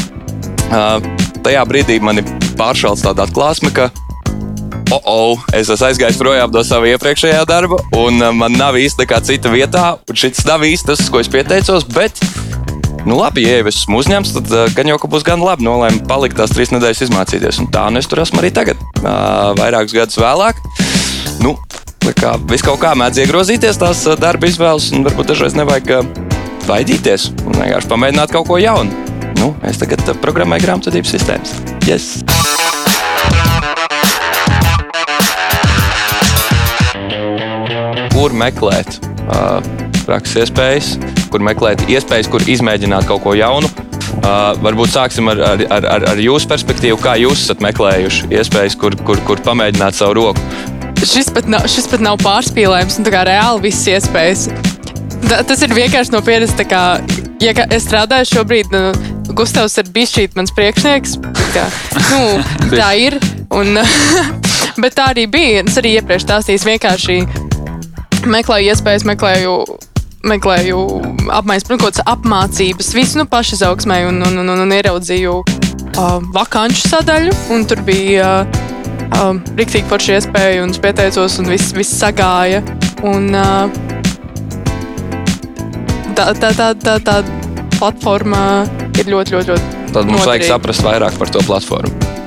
Uh, 0.75 0.99
tajā 1.45 1.63
brīdī 1.69 2.01
man 2.03 2.23
ir 2.23 2.31
pāršāls 2.59 3.05
tāda 3.05 3.27
atklāsme, 3.29 3.71
ka 3.75 3.91
oh, 4.95 5.01
oh, 5.05 5.45
es 5.57 5.69
esmu 5.69 5.89
aizgājis 5.89 6.21
projām 6.21 6.53
no 6.55 6.63
sava 6.67 6.89
iepriekšējā 6.93 7.45
darba, 7.49 7.81
un 7.99 8.21
man 8.39 8.57
nav 8.59 8.79
īsti 8.81 9.05
nekā 9.05 9.21
cita 9.27 9.53
vietā, 9.53 9.87
un 10.09 10.19
šis 10.19 10.45
nav 10.49 10.65
īsti 10.67 10.93
tas, 10.93 11.07
ko 11.11 11.23
es 11.23 11.31
pieteicos. 11.33 11.87
Bet 11.95 12.21
Nu, 13.05 13.19
labi, 13.21 13.43
ja 13.45 13.59
jau 13.59 13.69
esmu 13.69 13.99
uzņemts, 14.01 14.31
tad 14.33 14.53
uh, 14.55 14.63
gan 14.73 14.89
jau 14.89 14.97
ka 15.01 15.09
būs 15.13 15.25
gan 15.27 15.43
labi 15.45 15.67
nolēma 15.67 16.07
palikt 16.09 16.39
tās 16.41 16.55
trīs 16.57 16.71
nedēļas 16.73 17.03
izmācīties. 17.05 17.59
Un 17.61 17.69
tā 17.73 17.83
nu 17.93 18.01
es 18.01 18.09
tur 18.09 18.23
esmu 18.23 18.41
arī 18.41 18.49
tagad, 18.57 18.81
uh, 19.03 19.53
vairākus 19.59 19.93
gadus 19.93 20.17
vēlāk. 20.23 20.63
Nu, 21.45 21.53
kā, 22.17 22.33
vis 22.49 22.65
kaut 22.65 22.81
kā 22.81 22.95
mēdz 22.97 23.21
iegrozīties 23.27 23.81
tās 23.83 24.07
darba 24.17 24.49
izvēles, 24.49 24.89
un 24.97 25.05
varbūt 25.05 25.35
dažreiz 25.35 25.57
nevajag 25.59 25.93
uh, 25.99 26.09
baidīties 26.65 27.29
un 27.45 27.61
vienkārši 27.61 27.93
pamēģināt 27.93 28.33
kaut 28.33 28.49
ko 28.49 28.57
jaunu. 28.63 29.05
Nu, 29.37 29.53
es 29.69 29.77
tagad 29.83 30.01
programmēju 30.25 30.65
grāmatvedības 30.65 31.13
sistēmas. 31.19 31.53
Yes! 31.85 32.25
Kur 38.17 38.33
meklēt 38.33 39.03
uh, 39.29 39.84
prakses 40.07 40.45
iespējas? 40.45 40.95
kur 41.35 41.43
meklēt 41.43 41.83
iespējas, 41.91 42.29
kur 42.31 42.45
izmēģināt 42.47 43.09
kaut 43.11 43.25
ko 43.25 43.35
jaunu. 43.35 43.67
Uh, 44.15 44.55
varbūt 44.63 44.93
sāksim 44.95 45.27
ar, 45.33 45.41
ar, 45.43 45.65
ar, 45.75 46.05
ar 46.13 46.21
jūsu 46.23 46.47
perspektīvu, 46.49 47.01
kā 47.03 47.17
jūs 47.19 47.43
esat 47.43 47.65
meklējuši 47.65 48.29
iespējas, 48.39 48.77
kur, 48.79 48.95
kur, 49.03 49.19
kur 49.27 49.43
pamēģināt 49.43 49.99
savu 49.99 50.15
roku. 50.21 50.45
Šis 51.03 51.33
pat 51.35 51.49
nav, 51.51 51.67
šis 51.69 51.89
pat 51.91 52.05
nav 52.05 52.21
pārspīlējums, 52.23 53.01
un 53.01 53.11
kā 53.11 53.25
reāli 53.27 53.65
visas 53.67 53.91
iespējas. 53.97 54.45
Da, 55.27 55.41
tas 55.43 55.65
ir 55.67 55.75
vienkārši 55.75 56.15
no 56.15 56.21
pieredzes. 56.25 56.55
Kā, 56.71 56.85
ja 57.43 57.55
kā 57.57 57.67
es 57.75 57.89
strādāju 57.89 58.31
šobrīd, 58.31 58.71
nu, 58.73 58.85
Gustavs 59.35 59.75
ir 59.83 59.91
bijis 59.91 60.15
šī 60.15 60.29
mans 60.39 60.55
priekšnieks. 60.55 61.17
Kā, 61.57 61.67
nu, 62.13 62.21
tā 62.79 62.93
ir. 63.09 63.19
Un, 63.55 63.75
bet 64.85 64.95
tā 64.95 65.11
arī 65.17 65.27
bija. 65.35 65.67
Es 65.67 65.83
arī 65.83 65.97
iepriekš 65.99 66.29
stāstīju, 66.29 66.63
vienkārši 66.71 67.19
meklēju 68.31 68.71
iespējas, 68.71 69.09
meklēju 69.11 69.59
meklēju 70.25 70.81
apmaiņas, 71.35 71.69
nu, 71.71 71.79
apmācības, 72.15 72.93
visu 72.97 73.21
nu, 73.21 73.27
pašizaugsmē 73.31 74.05
un, 74.09 74.23
un, 74.25 74.41
un, 74.43 74.53
un, 74.55 74.63
un 74.65 74.75
ieraudzīju 74.77 75.35
uh, 75.41 76.19
vakanču 76.35 76.89
sadaļu. 76.89 77.35
Tur 77.71 77.83
bija 77.87 78.31
uh, 78.45 78.63
uh, 79.21 79.33
rīktīgi 79.59 79.89
forši 79.91 80.17
iespēja 80.19 80.65
un 80.65 80.75
es 80.75 80.81
pieteicos 80.83 81.39
un 81.43 81.51
viss, 81.53 81.75
viss 81.77 82.01
sagāja. 82.01 82.63
Un, 83.05 83.31
uh, 83.37 83.69
tā, 86.17 86.33
tā, 86.41 86.53
tā, 86.57 86.73
tā, 86.81 86.99
tā 87.05 87.21
platforma 87.79 88.65
ir 88.99 89.11
ļoti, 89.11 89.37
ļoti, 89.37 89.55
ļoti. 89.55 89.73
Tad 89.95 90.09
mums 90.09 90.25
noderīga. 90.25 90.31
vajag 90.33 90.51
saprast 90.51 90.87
vairāk 90.87 91.19
par 91.21 91.35
to 91.35 91.45
platformu. 91.47 92.24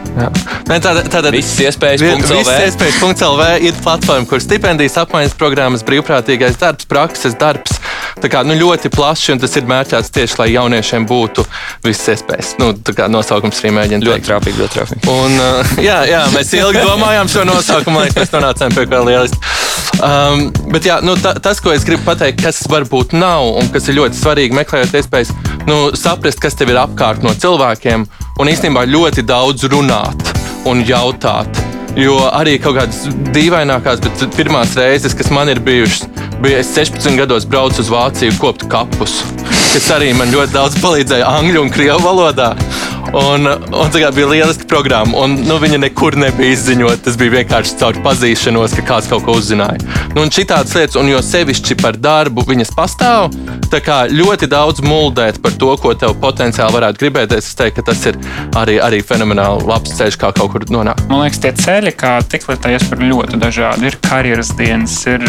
Tātad, 0.68 1.06
tātad 1.08 1.30
visas 1.36 1.58
iespējas, 1.68 2.02
visas 2.02 2.50
iespējas 2.66 3.02
.lv 3.28 3.50
ir 3.64 3.78
platforma, 3.84 4.28
kur 4.30 4.42
stipendijas, 4.44 4.98
apmaiņas 5.04 5.36
programmas, 5.38 5.86
brīvprātīgais 5.88 6.58
darbs, 6.60 6.88
prakses 6.90 7.38
darbs. 7.40 7.78
Tā 8.18 8.32
kā 8.34 8.42
nu, 8.48 8.56
ļoti 8.58 8.90
plašs, 8.94 9.30
un 9.36 9.42
tas 9.42 9.54
ir 9.60 9.68
mērķēts 9.70 10.10
tieši, 10.16 10.38
lai 10.42 10.48
jauniešiem 10.56 11.06
būtu 11.08 11.46
visas 11.86 12.16
iespējas. 12.16 12.56
Nu, 12.62 12.72
tā 12.74 12.96
kā 12.98 13.06
nosaukums 13.12 13.62
arī 13.62 13.76
mēģina 13.78 14.08
ļoti 14.08 14.26
trāpīgi, 14.26 14.62
ļoti 14.64 14.78
trāpīgi. 14.80 15.04
Un, 15.14 15.38
uh, 15.38 15.76
jā, 15.86 16.00
jā, 16.10 16.24
mēs 16.34 16.54
ilgi 16.58 16.82
domājām 16.82 17.30
šo 17.32 17.46
nosaukumu, 17.48 18.02
lai 18.02 18.10
mēs 18.18 18.34
nonācām 18.34 18.74
pie 18.74 18.88
kā 18.90 19.04
lieliski. 19.06 19.42
Um, 19.98 20.48
bet 20.74 20.86
jā, 20.90 21.00
nu, 21.06 21.16
ta, 21.22 21.36
tas, 21.42 21.62
ko 21.64 21.74
es 21.74 21.86
gribu 21.88 22.06
pateikt, 22.10 22.42
kas 22.44 22.64
varbūt 22.70 23.16
nav 23.18 23.54
un 23.62 23.70
kas 23.74 23.88
ir 23.90 23.98
ļoti 23.98 24.18
svarīgi 24.20 24.58
meklējot 24.58 24.98
iespējas, 25.00 25.34
nu, 25.70 25.80
saprast, 25.98 26.42
kas 26.42 26.58
tev 26.58 26.74
ir 26.74 26.82
apkārt 26.82 27.26
no 27.26 27.34
cilvēkiem 27.38 28.06
un 28.42 28.50
īstenībā 28.52 28.86
ļoti 28.90 29.24
daudz 29.26 29.66
runāt 29.72 30.32
un 30.70 30.84
jautāt. 30.86 31.64
Jo 31.98 32.20
arī 32.30 32.58
kaut 32.62 32.78
kādas 32.78 33.08
dīvainākās, 33.34 34.02
bet 34.04 34.26
pirmās 34.36 34.76
reizes, 34.78 35.16
kas 35.18 35.32
man 35.34 35.50
ir 35.50 35.62
bijušas, 35.66 36.06
bija 36.44 36.60
es 36.62 36.70
16 36.76 37.18
gados 37.18 37.48
braucu 37.50 37.82
uz 37.82 37.90
Vāciju 37.90 38.36
kopt 38.38 38.68
kapus, 38.70 39.24
kas 39.74 39.90
arī 39.96 40.12
man 40.18 40.30
ļoti 40.34 40.54
daudz 40.54 40.78
palīdzēja 40.84 41.32
angļu 41.40 41.64
un 41.66 41.74
krievu 41.74 42.04
valodā. 42.06 42.52
Un, 43.16 43.48
un 43.48 43.92
tā 43.94 44.10
bija 44.12 44.28
lieliska 44.28 44.68
programma. 44.68 45.16
Un, 45.24 45.38
nu, 45.48 45.58
viņa 45.62 45.80
nekur 45.80 46.18
nebija 46.20 46.56
izziņota. 46.56 47.00
Tas 47.08 47.18
bija 47.20 47.38
vienkārši 47.38 47.78
caur 47.80 48.00
pazīšanos, 48.04 48.76
ka 48.78 48.84
kāds 48.92 49.08
kaut 49.12 49.24
ko 49.24 49.38
uzzināja. 49.40 49.80
Nu, 50.16 50.26
un 50.26 50.34
šitādas 50.34 50.76
lietas, 50.76 50.98
un 51.00 51.08
jo 51.12 51.22
sevišķi 51.24 51.78
par 51.80 52.00
darbu, 52.02 52.44
viņas 52.48 52.74
pastāv. 52.76 53.32
Tā 53.72 53.80
kā 53.84 53.98
ļoti 54.12 54.50
daudz 54.52 54.84
muldēt 54.84 55.40
par 55.44 55.56
to, 55.60 55.72
ko 55.80 55.94
tev 56.00 56.18
potenciāli 56.22 56.76
varētu 56.76 57.04
gribēties. 57.04 57.48
Es 57.48 57.58
teiktu, 57.60 57.80
ka 57.80 57.92
tas 57.92 58.04
ir 58.12 58.20
arī, 58.60 58.78
arī 58.84 59.02
fenomenāli 59.06 59.68
labs 59.68 59.96
ceļš, 59.98 60.20
kā 60.20 60.34
kaut 60.36 60.54
kur 60.54 60.68
nonākt. 60.72 61.08
Man 61.12 61.24
liekas, 61.24 61.42
tie 61.44 61.54
ceļi, 61.56 61.96
kā 61.96 62.18
tik 62.28 62.48
lietājas 62.52 62.88
par 62.92 63.04
ļoti 63.04 63.40
dažādi. 63.40 63.88
Ir 63.88 64.00
karjeras 64.04 64.52
dienas, 64.60 64.98
ir, 65.08 65.24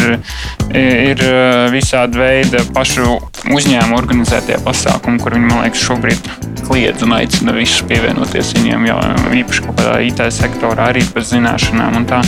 ir 0.75 1.25
visādi 1.71 2.19
veidi 2.19 2.63
pašu 2.75 3.19
uzņēmumu 3.55 3.99
organizētie 3.99 4.59
pasākumi, 4.67 5.21
kur 5.23 5.35
viņi, 5.37 5.47
man 5.47 5.63
liekas, 5.63 5.87
šobrīd 5.87 6.31
kliedz 6.67 7.07
un 7.07 7.15
aicina 7.19 7.55
visus 7.55 7.68
visus 7.69 7.85
pievienoties 7.85 8.53
viņiem, 8.57 8.85
jau 8.89 8.97
īpaši 9.39 9.65
kaut 9.65 9.77
kādā 9.79 9.97
IT 10.07 10.21
sektorā, 10.33 10.89
arī 10.89 11.03
bez 11.13 11.29
zināšanām. 11.33 12.05
Tā. 12.09 12.21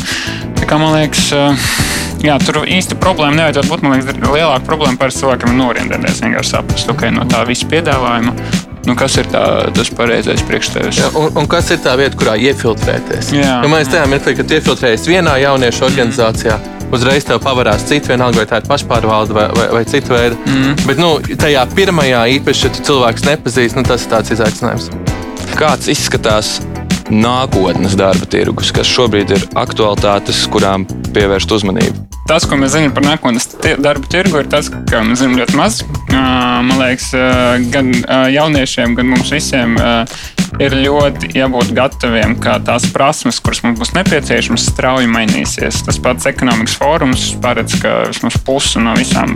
Tā 0.60 0.68
kā, 0.70 0.78
man 0.82 0.94
liekas, 1.00 1.32
jā, 2.22 2.38
tur 2.46 2.62
īsti 2.70 2.98
problēma 3.02 3.40
nevajadzētu 3.40 3.72
būt. 3.72 3.86
Man 3.86 3.98
liekas, 3.98 4.20
lielāka 4.22 4.66
problēma 4.68 5.02
par 5.02 5.14
cilvēkiem 5.16 5.54
ir 5.54 5.58
norientēties, 5.64 6.22
vienkārši 6.26 6.54
saprast, 6.56 6.92
ok, 6.94 7.08
no 7.16 7.26
tā 7.32 7.46
visa 7.50 7.70
piedāvājuma. 7.72 8.36
Nu, 8.82 8.96
kas 8.98 9.14
ir 9.22 9.28
tā, 9.30 9.42
tas 9.78 9.92
pareizais 9.94 10.42
priekš 10.46 10.72
tevis? 10.74 11.00
Jā, 11.04 11.12
un, 11.18 11.30
un 11.38 11.50
kas 11.50 11.70
ir 11.74 11.82
tā 11.84 11.94
vieta, 12.00 12.18
kurā 12.18 12.34
iefiltrēties? 12.50 13.30
Jā, 13.38 13.60
jo 13.62 13.70
man 13.70 13.82
liekas, 13.82 13.92
tajā 13.94 14.08
mirklī, 14.10 14.34
kad 14.40 14.56
iefiltrējies 14.58 15.06
vienā 15.10 15.36
jauniešu 15.44 15.86
organizācijā, 15.86 16.58
uzreiz 16.90 17.30
tev 17.30 17.44
pavarās 17.46 17.86
cita, 17.86 18.16
vienalga 18.16 18.42
vai 18.42 18.48
tā 18.50 18.58
ir 18.58 18.68
pašpārvalde 18.74 19.38
vai, 19.38 19.48
vai, 19.54 19.70
vai 19.78 19.86
cita 19.86 20.18
veida. 20.18 20.42
Mm. 20.50 20.76
Bet 20.90 21.02
nu, 21.02 21.14
tajā 21.46 21.70
pirmajā 21.78 22.26
īpaši, 22.42 22.68
ja 22.68 22.76
tu 22.76 22.90
cilvēks 22.90 23.30
nepazīst, 23.30 23.78
nu, 23.78 23.86
tas 23.86 24.10
ir 24.10 24.16
tāds 24.18 24.34
izaicinājums. 24.34 25.11
Kāds 25.58 25.90
izskatās 25.92 26.56
nākotnes 27.12 27.98
darba 28.00 28.28
tirgus, 28.30 28.72
kas 28.76 28.90
šobrīd 28.90 29.36
ir 29.36 29.50
aktualitātes, 29.60 30.46
kurām 30.52 30.88
pievērst 31.14 31.60
uzmanību? 31.60 32.11
Tas, 32.32 32.46
ko 32.48 32.56
mēs 32.56 32.72
zinām 32.72 32.94
par 32.96 33.04
nākotnes 33.04 33.50
darba 33.84 34.08
tirgu, 34.08 34.40
ir 34.40 34.48
tas, 34.48 34.70
ka 34.88 35.02
mēs 35.04 35.20
zinām 35.20 35.36
ļoti 35.42 35.58
maz. 35.60 35.82
Man 36.14 36.78
liekas, 36.80 37.10
gan 37.74 37.90
jauniešiem, 38.32 38.94
gan 38.96 39.10
mums 39.12 39.34
visiem 39.36 39.76
ir 40.64 40.76
ļoti 40.80 41.34
jābūt 41.36 41.74
gataviem, 41.76 42.38
ka 42.40 42.54
tās 42.64 42.86
prasmes, 42.96 43.42
kuras 43.44 43.60
mums 43.66 43.82
būs 43.82 43.92
nepieciešamas, 43.98 44.70
strauji 44.72 45.12
mainīsies. 45.12 45.82
Tas 45.84 46.00
pats 46.00 46.30
ekonomikas 46.32 46.78
fórums 46.80 47.26
paredz, 47.44 47.76
ka 47.84 47.98
vismaz 48.14 48.40
pusi 48.48 48.80
no 48.80 48.96
visām, 48.96 49.36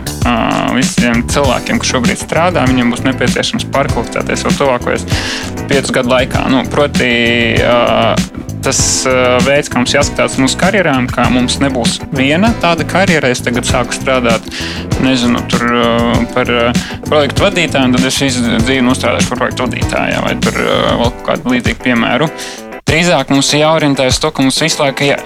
visiem 0.78 1.26
cilvēkiem, 1.36 1.84
kas 1.84 1.92
šobrīd 1.98 2.24
strādā, 2.24 2.64
viņiem 2.72 2.96
būs 2.96 3.04
nepieciešams 3.10 3.68
pārkvalificēties 3.76 4.48
jau 4.48 4.56
tuvākajos 4.62 5.04
piecu 5.68 6.00
gadu 6.00 6.16
laikā. 6.16 6.48
Nu, 6.48 6.64
proti, 6.72 7.12
tas 8.66 8.80
veids, 9.46 9.70
kā 9.70 9.80
mums 9.82 9.94
jāskatās 9.94 10.38
mūsu 10.42 10.58
karjerām, 10.62 11.08
ka 11.12 11.28
mums 11.34 11.60
nebūs 11.62 12.00
viena 12.16 12.52
tāda 12.64 12.88
karjera. 12.90 13.30
Es 13.34 13.44
tagad 13.46 13.68
sāku 13.70 13.96
strādāt 13.96 14.48
nezinu, 15.06 15.42
tur, 15.52 15.66
par 16.34 16.50
projektu 17.06 17.46
vadītāju, 17.46 17.92
un 17.92 17.98
tad 17.98 18.10
es 18.10 18.22
visu 18.26 18.44
dzīvi 18.66 18.86
nostrādāšu 18.86 19.34
par 19.34 19.44
projektu 19.44 19.68
vadītāju 19.68 20.24
vai 20.26 20.36
tur 20.42 20.62
vēl 20.62 21.14
kādu 21.28 21.56
līdzīgu 21.56 21.84
piemēru. 21.86 22.30
Drīzāk 22.96 23.28
mums 23.34 23.50
ir 23.52 23.60
jāorientējas 23.60 24.22
to, 24.24 24.30
ka 24.32 24.40
mums 24.40 24.56
visu 24.64 24.80
laiku 24.80 25.04
jā, 25.04 25.18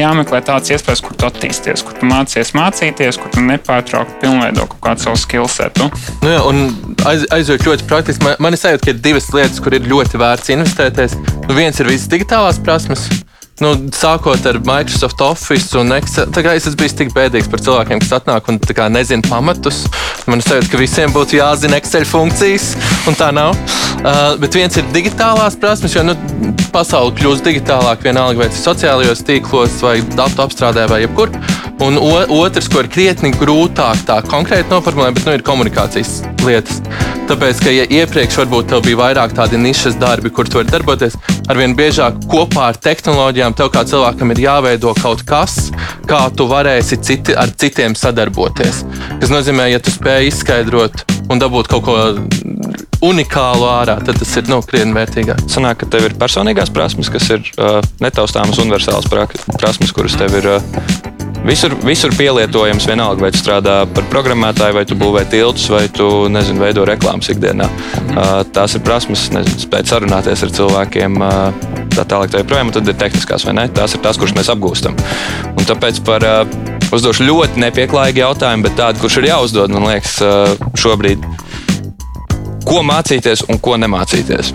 jāmeklē 0.00 0.38
tāds 0.46 0.72
iespējas, 0.72 1.02
kur 1.04 1.12
tu 1.12 1.26
attīsties, 1.28 1.82
kur 1.84 1.98
tu 1.98 2.08
mācies 2.08 2.54
mācīties, 2.56 3.18
kur 3.20 3.28
tu 3.34 3.42
nepārtraukti 3.44 4.16
pilnveido 4.22 4.64
kaut 4.70 4.80
kādu 4.86 5.04
savu 5.04 5.20
skillsetu. 5.20 5.90
Nu 6.22 6.32
jā, 6.32 6.40
aiz, 7.12 7.26
aizjūt 7.36 7.68
ļoti 7.68 7.88
praktiski. 7.90 8.24
Man, 8.24 8.40
man 8.46 8.56
ir 8.56 8.62
sajūta, 8.62 8.86
ka 8.86 8.94
ir 8.94 9.02
divas 9.04 9.28
lietas, 9.36 9.60
kur 9.60 9.76
ir 9.76 9.84
ļoti 9.92 10.22
vērts 10.24 10.54
investēties. 10.56 11.20
Nu, 11.44 11.52
viens 11.52 11.76
ir 11.76 11.92
visas 11.92 12.08
digitālās 12.08 12.62
prasmes, 12.64 13.04
nu, 13.64 13.72
sākot 13.94 14.46
ar 14.48 14.58
Microsoft 14.66 15.20
Office 15.24 15.78
un 15.78 15.92
Excel. 15.96 16.30
Es 16.54 16.68
esmu 16.68 16.78
bijis 16.82 16.96
tik 16.98 17.12
bēdīgs 17.16 17.50
par 17.50 17.62
cilvēkiem, 17.64 18.02
kas 18.04 18.14
atnāk 18.20 18.48
un 18.52 18.60
kā, 18.62 18.88
nezina 18.92 19.24
pamatus. 19.26 19.84
Man 20.28 20.42
liekas, 20.44 20.70
ka 20.70 20.80
visiem 20.80 21.14
būtu 21.14 21.38
jāzina 21.38 21.80
Excel 21.80 22.06
funkcijas, 22.08 22.72
un 23.08 23.18
tā 23.18 23.30
nav. 23.34 23.56
Uh, 23.98 24.36
bet 24.38 24.54
viens 24.54 24.76
ir 24.78 24.86
digitālās 24.94 25.58
prasmes, 25.58 25.96
jo 25.96 26.04
nu, 26.06 26.14
pasaule 26.74 27.14
kļūst 27.18 27.46
digitālāka 27.46 28.06
vienalga 28.06 28.44
vai 28.44 28.50
sociālajos 28.54 29.24
tīklos, 29.26 29.80
vai 29.82 29.98
datu 30.14 30.44
apstrādē, 30.46 30.86
vai 30.90 31.02
jebkur. 31.02 31.34
Un 31.82 31.98
otrs, 31.98 32.70
ko 32.70 32.82
ir 32.82 32.90
krietni 32.94 33.34
grūtāk 33.34 34.06
tā 34.06 34.20
konkrēti 34.26 34.70
noformulēt, 34.70 35.18
bet 35.18 35.30
nu, 35.30 35.38
ir 35.38 35.46
komunikācijas 35.46 36.20
lietas. 36.46 36.82
Tāpēc, 37.28 37.58
ka 37.60 37.72
ja 37.74 37.82
iepriekš 37.92 38.38
varbūt 38.40 38.70
tev 38.72 38.86
bija 38.86 38.96
vairāk 39.02 39.34
tādi 39.36 39.58
nišas 39.60 39.98
darbi, 40.00 40.30
kur 40.32 40.48
tu 40.48 40.56
vari 40.56 40.70
darboties, 40.72 41.18
arvien 41.52 41.74
biežāk 41.76 42.22
kopā 42.32 42.70
ar 42.70 42.78
tehnoloģijām 42.80 43.56
tev 43.58 43.68
kā 43.74 43.82
cilvēkam 43.90 44.32
ir 44.32 44.40
jāveido 44.46 44.94
kaut 44.96 45.26
kas, 45.28 45.58
kā 46.08 46.22
tu 46.32 46.46
varēsi 46.48 46.96
citi, 47.04 47.36
ar 47.36 47.52
citiem 47.52 47.98
sadarboties. 48.00 48.80
Tas 49.20 49.34
nozīmē, 49.34 49.68
ja 49.68 49.82
tu 49.82 49.92
spēj 49.92 50.30
izskaidrot 50.30 51.04
un 51.28 51.44
dabūt 51.44 51.68
kaut 51.68 51.84
ko 51.84 51.98
unikālu 53.04 53.68
ārā, 53.74 53.98
tad 54.08 54.24
tas 54.24 54.34
ir 54.40 54.48
nu, 54.48 54.62
krietni 54.64 54.96
vērtīgāk. 54.96 55.44
Sanāk, 55.52 55.82
ka 55.82 55.92
tev 55.92 56.08
ir 56.08 56.16
personīgās 56.16 56.72
prasmes, 56.72 57.12
kas 57.12 57.28
ir 57.36 57.44
uh, 57.60 57.78
netaustāmas 58.00 58.64
universālas 58.64 59.12
prasmes, 59.12 59.92
kuras 59.92 60.16
tev 60.16 60.40
ir 60.40 60.52
uh, 60.56 61.17
Visur, 61.46 61.74
visur 61.84 62.10
pielietojams, 62.18 62.86
vienalga, 62.88 63.22
vai 63.22 63.30
tu 63.32 63.38
strādā 63.40 63.80
par 63.94 64.06
programmētāju, 64.10 64.74
vai 64.74 64.84
tu 64.88 64.96
būvē 64.98 65.22
tiltus, 65.30 65.68
vai 65.70 65.84
tu 65.92 66.26
nezinu, 66.32 66.60
veido 66.60 66.84
reklāmas 66.88 67.30
ikdienā. 67.32 67.68
Mm. 67.68 68.18
Uh, 68.18 68.32
tās 68.54 68.74
ir 68.74 68.82
prasmes, 68.84 69.28
nezinu, 69.34 69.62
spēt 69.62 69.90
sarunāties 69.90 70.42
ar 70.44 70.52
cilvēkiem. 70.58 71.16
Uh, 71.22 71.86
tā 71.94 72.04
tālāk, 72.04 72.32
tā 72.34 72.42
joprojām, 72.42 72.72
ir 72.74 72.98
tehniskās, 72.98 73.46
vai 73.46 73.54
ne? 73.60 73.68
Tās 73.72 73.94
ir 73.94 74.02
tās, 74.04 74.18
kuras 74.20 74.34
mēs 74.36 74.50
apgūstam. 74.52 74.98
Un 75.54 75.68
tāpēc 75.68 76.02
par 76.06 76.26
uh, 76.26 76.58
uzdošu 76.92 77.28
ļoti 77.28 77.64
nepieklājīgu 77.64 78.24
jautājumu, 78.24 78.68
bet 78.68 78.78
tādu, 78.80 79.04
kurš 79.04 79.20
ir 79.22 79.30
jāuzdod, 79.30 79.72
man 79.72 79.88
liekas, 79.92 80.18
šobrīd. 80.78 81.24
Ko 82.68 82.82
mācīties 82.84 83.46
un 83.48 83.62
ko 83.62 83.78
nemācīties? 83.80 84.52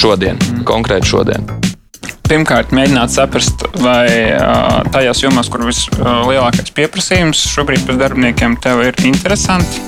Šodien, 0.00 0.40
konkrēti 0.66 1.12
šodien 1.12 1.69
pirmkārt 2.30 2.70
mēģināt 2.74 3.10
saprast, 3.10 3.64
vai 3.82 4.06
tajās 4.94 5.24
jomās, 5.24 5.50
kur 5.50 5.66
vislielākais 5.66 6.70
pieprasījums 6.76 7.42
šobrīd 7.50 7.86
pēc 7.88 7.98
darbiniekiem 8.04 8.54
tev 8.62 8.84
ir 8.86 8.98
interesanti. 9.08 9.82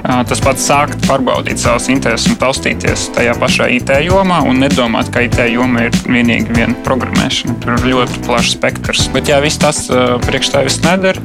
Tas 0.00 0.40
pats 0.40 0.64
sākt 0.64 1.02
pārbaudīt 1.04 1.60
savas 1.60 1.90
intereses 1.92 2.30
un 2.30 2.38
taustīties 2.40 3.10
tajā 3.16 3.34
pašā 3.36 3.66
IT 3.74 3.92
jomā 4.06 4.38
un 4.48 4.62
nedomāt, 4.62 5.10
ka 5.12 5.26
IT 5.26 5.42
joma 5.52 5.88
ir 5.88 5.98
vienīgi 6.06 6.56
viena 6.56 6.78
programmēšana. 6.86 7.58
Tur 7.60 7.76
ir 7.76 7.90
ļoti 7.92 8.22
plašs 8.24 8.54
spektrs. 8.56 9.10
Bet, 9.12 9.28
ja 9.28 9.42
viss 9.44 9.60
tas 9.60 9.82
priekš 10.24 10.54
tevis 10.54 10.80
nedara, 10.86 11.20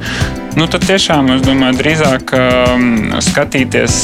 nu, 0.58 0.68
tad 0.68 0.84
tiešām 0.90 1.32
es 1.38 1.46
domāju, 1.46 1.80
drīzāk 1.80 2.36
skatīties 3.30 4.00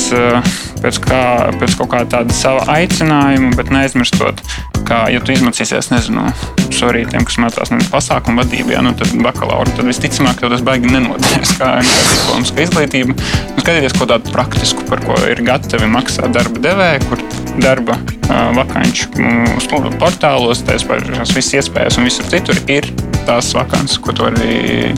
pēc, 0.81 1.03
kā, 1.05 1.25
pēc 1.61 1.79
kaut 1.83 1.93
kā 1.93 2.05
tāda 2.17 2.37
sava 2.37 2.65
aicinājuma, 2.79 3.53
bet 3.59 3.75
neaizmirstot 3.75 4.41
kā, 4.89 5.07
ja 5.13 5.23
tu 5.23 5.35
izmācīsies, 5.35 5.93
nezinu, 5.93 6.27
sorry, 6.73 7.05
tiem, 7.09 7.25
kas 7.29 7.39
mācās 7.43 7.73
pasākumu 7.93 8.43
vadībā, 8.43 8.81
nu, 8.85 8.95
tad 8.99 9.13
bakalaura, 9.23 9.71
tad 9.77 9.87
visticamāk, 9.89 10.41
tas 10.41 10.65
baigi 10.67 10.91
nenoderēs 10.91 11.55
kā 11.61 11.71
diplomatiskā 11.85 12.67
izglītība. 12.67 13.17
Nu, 13.17 13.63
skatīties 13.63 13.97
ko 13.99 14.09
tādu 14.11 14.33
praktisku, 14.35 14.87
par 14.89 15.03
ko 15.05 15.17
ir 15.31 15.43
gatavi 15.47 15.91
maksāt 15.93 16.35
darba 16.35 16.63
devēji, 16.65 17.05
kur 17.11 17.23
darba 17.63 17.99
uh, 17.99 18.51
vakanču 18.59 19.11
uh, 19.21 19.91
portālos, 20.03 20.65
tās 20.67 20.87
visas 20.89 21.53
iespējas 21.61 22.01
un 22.01 22.09
visur 22.09 22.29
citur 22.33 22.59
ir 22.73 22.89
tās 23.27 23.53
vakances, 23.55 24.01
ko 24.03 24.15
tu 24.17 24.27
vari, 24.27 24.93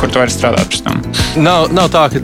kur 0.00 0.08
tu 0.08 0.22
vari 0.22 0.32
strādāt 0.32 0.70
pēc 0.72 0.86
tam. 0.86 1.02
Nav, 1.42 1.68
nav 1.76 1.90
tā, 1.92 2.06
ka 2.14 2.22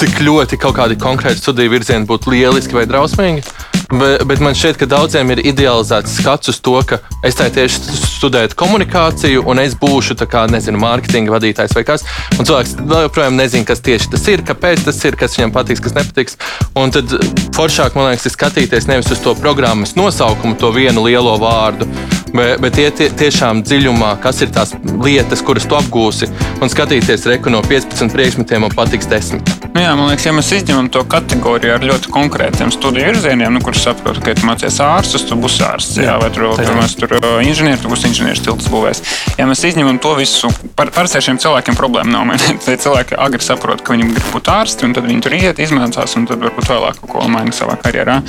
tik 0.00 0.22
ļoti 0.24 0.58
kaut 0.60 0.78
kādi 0.78 0.98
konkrēti 1.00 1.42
studiju 1.42 1.76
virzieni 1.76 2.08
būtu 2.08 2.32
lieliski 2.34 2.76
vai 2.76 2.86
drausmīgi. 2.88 3.44
Bet, 3.92 4.24
bet 4.24 4.40
man 4.40 4.56
šķiet, 4.56 4.78
ka 4.80 4.88
daudziem 4.88 5.30
ir 5.34 5.42
idealizēts 5.44 6.16
skats 6.18 6.50
uz 6.52 6.60
to, 6.64 6.74
ka 6.88 7.00
es 7.26 7.36
tieši 7.36 7.82
studēju 8.00 8.56
komunikāciju, 8.58 9.44
un 9.50 9.60
es 9.62 9.76
būšu 9.78 10.16
kā, 10.30 10.46
nezinu, 10.50 10.80
mārketinga 10.80 11.34
vadītājs 11.34 11.76
vai 11.76 11.84
kas. 11.86 12.06
Un 12.38 12.48
cilvēks 12.48 12.76
joprojām 12.80 13.36
nezina, 13.36 13.68
kas 13.68 13.84
tieši 13.84 14.10
tas 14.14 14.26
ir, 14.32 14.44
kāpēc 14.46 14.86
tas 14.88 15.00
ir, 15.04 15.18
kas 15.20 15.36
viņam 15.38 15.54
patiks, 15.54 15.84
kas 15.84 15.96
nepatiks. 15.98 16.38
Un 16.80 16.94
tad 16.94 17.12
foršāk, 17.56 17.98
man 17.98 18.10
liekas, 18.10 18.28
ir 18.30 18.36
skatīties 18.36 18.88
nevis 18.90 19.12
uz 19.12 19.22
to 19.24 19.36
programmas 19.38 19.96
nosaukumu, 19.98 20.56
to 20.60 20.72
vienu 20.74 21.04
lielo 21.04 21.36
vārdu, 21.42 21.88
bet, 22.34 22.60
bet 22.64 22.78
iet 22.82 22.98
tie, 22.98 23.08
tiešām 23.24 23.62
dziļumā, 23.66 24.14
kas 24.24 24.42
ir 24.44 24.52
tās 24.54 24.74
lietas, 25.04 25.42
kuras 25.46 25.66
tu 25.68 25.78
apgūsi, 25.78 26.30
un 26.62 26.72
skatīties 26.72 27.28
reku 27.30 27.52
no 27.52 27.62
15 27.64 28.12
priekšmetiem 28.14 28.66
un 28.66 28.74
patiks 28.74 29.08
10. 29.10 29.54
Nu 29.74 29.82
jā, 29.82 29.90
man 29.98 30.06
liekas, 30.06 30.28
ja 30.28 30.32
mēs 30.36 30.52
izņemam 30.54 30.86
to 30.94 31.02
kategoriju 31.10 31.72
ar 31.74 31.82
ļoti 31.82 32.10
konkrētiem 32.14 32.70
studiju 32.70 33.08
virzieniem, 33.08 33.56
nu, 33.56 33.62
kurus 33.64 33.82
saprotu, 33.82 34.22
ka, 34.22 34.34
tu 34.38 34.46
mācies 34.46 34.78
ārstus, 34.82 35.24
tu 35.26 35.38
būsi 35.40 35.64
ārsts. 35.66 35.98
Jā, 35.98 36.12
jā 36.12 36.14
vai 36.22 36.28
tur 36.34 36.76
mēs 36.78 36.94
tur 36.98 37.16
inženieri, 37.42 37.80
tu 37.82 37.90
būsi 37.90 38.06
inženieris, 38.10 38.42
tilts 38.44 38.70
būvēs. 38.70 39.02
Ja 39.40 39.48
mēs 39.50 39.64
izņemam 39.66 39.98
to 40.02 40.14
visu, 40.18 40.50
par, 40.78 40.92
par 40.94 41.10
šiem 41.10 41.40
cilvēkiem 41.42 41.78
problēma 41.78 42.12
nav. 42.12 42.46
Tie 42.64 42.76
cilvēki 42.80 43.18
agri 43.18 43.42
saprot, 43.42 43.82
ka 43.82 43.96
viņi 43.96 44.12
grib 44.12 44.30
būt 44.36 44.52
ārsti, 44.54 44.86
un 44.86 44.94
tad 44.94 45.08
viņi 45.08 45.26
tur 45.26 45.36
iet, 45.40 45.62
izmācās, 45.62 46.14
un 46.20 46.28
tad 46.30 46.42
varbūt 46.46 46.70
vēlāk 46.70 47.02
kaut 47.02 47.10
ko 47.16 47.26
maina 47.30 47.54
savā 47.54 47.74
karjerā. 47.82 48.20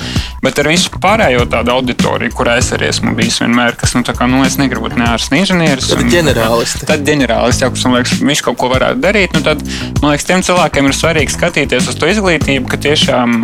Bet 0.42 0.58
ar 0.62 0.70
visu 0.70 0.98
pārējo 0.98 1.46
tādu 1.52 1.76
auditoriju, 1.76 2.34
kurā 2.36 2.58
es 2.60 2.72
arī 2.74 2.90
esmu 2.90 3.14
bijis 3.18 3.38
vienmēr, 3.44 3.78
kas 3.78 3.95
tā 4.06 4.12
kā, 4.16 4.26
nu, 4.30 4.42
es 4.46 4.58
negribu 4.60 4.88
būt 4.88 4.98
ne 4.98 5.06
ārsts, 5.08 5.30
ne 5.32 5.40
inženieris. 5.42 5.88
Tad 5.92 6.10
ģenerālisti. 6.12 6.88
Tad 6.88 7.04
ģenerālists 7.06 7.64
jau, 7.64 7.70
kas 7.74 7.84
man 7.86 7.96
liekas, 7.98 8.14
viņš 8.20 8.42
kaut 8.46 8.58
ko 8.60 8.70
varētu 8.72 9.00
darīt. 9.04 9.36
Nu, 9.36 9.42
tad, 9.46 9.62
man 10.02 10.12
liekas, 10.12 10.26
tiem 10.28 10.44
cilvēkiem 10.46 10.90
ir 10.90 10.96
svarīgi 10.96 11.34
skatīties 11.36 11.90
uz 11.92 11.98
to 12.00 12.10
izglītību, 12.10 12.68
ka 12.72 12.80
tiešām, 12.86 13.36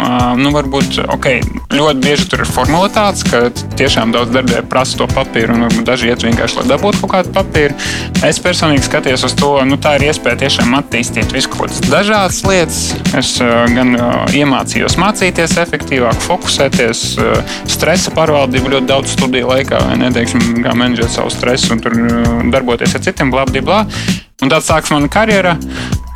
nu, 0.43 0.53
varbūt, 0.55 1.01
ok, 1.17 1.29
ļoti 1.73 2.05
bieži 2.05 2.29
tur 2.33 2.45
ir 2.45 2.53
formalitātes, 2.53 3.25
ka 3.29 3.45
tiešām 3.79 4.13
daudz 4.15 4.35
darbē 4.35 4.65
prasa 4.69 5.01
to 5.01 5.09
papīru, 5.13 5.57
un 5.57 5.67
varbūt 5.69 5.89
daži 5.89 6.13
iet 6.13 6.27
vienkārši, 6.27 6.61
lai 6.61 6.67
dabūtu 6.75 7.03
kaut 7.05 7.15
kādu 7.17 7.35
papīru. 7.37 7.79
Es 8.27 8.41
personīgi 8.43 8.87
skaties 8.87 9.25
uz 9.29 9.37
to, 9.39 9.55
nu, 9.69 9.79
tā 9.81 9.97
ir 9.99 10.09
iespēja 10.11 10.43
tiešām 10.45 10.77
attīstīt 10.79 11.33
visu 11.35 11.53
kaut 11.53 11.69
kādas 11.69 11.83
dažādas 11.89 12.43
lietas. 12.49 12.81
Es 13.19 13.35
gan 13.41 13.95
iemācījos 14.35 14.99
mācīties 15.01 15.57
efektīvāk, 15.63 16.19
fokusēties, 16.27 17.05
stresa 17.71 18.13
pārvaldību 18.17 18.75
ļoti 18.77 18.91
daudz 18.91 19.15
studiju 19.17 19.51
laikā, 19.53 19.81
vai 19.89 19.99
ne, 20.01 20.11
teiksim, 20.15 20.42
kā 20.63 20.77
menedžēt 20.79 21.17
savu 21.17 21.33
stresu 21.33 21.75
un 21.77 21.83
tur 21.85 21.97
ā, 21.97 22.23
darboties 22.53 22.97
ar 22.97 23.05
citiem, 23.05 23.33
bla, 23.35 23.47
bla, 23.49 23.65
bla. 23.65 23.83
Un 24.43 24.51
tad 24.51 24.67
sākas 24.67 24.95
mana 24.95 25.11
karjera. 25.13 25.59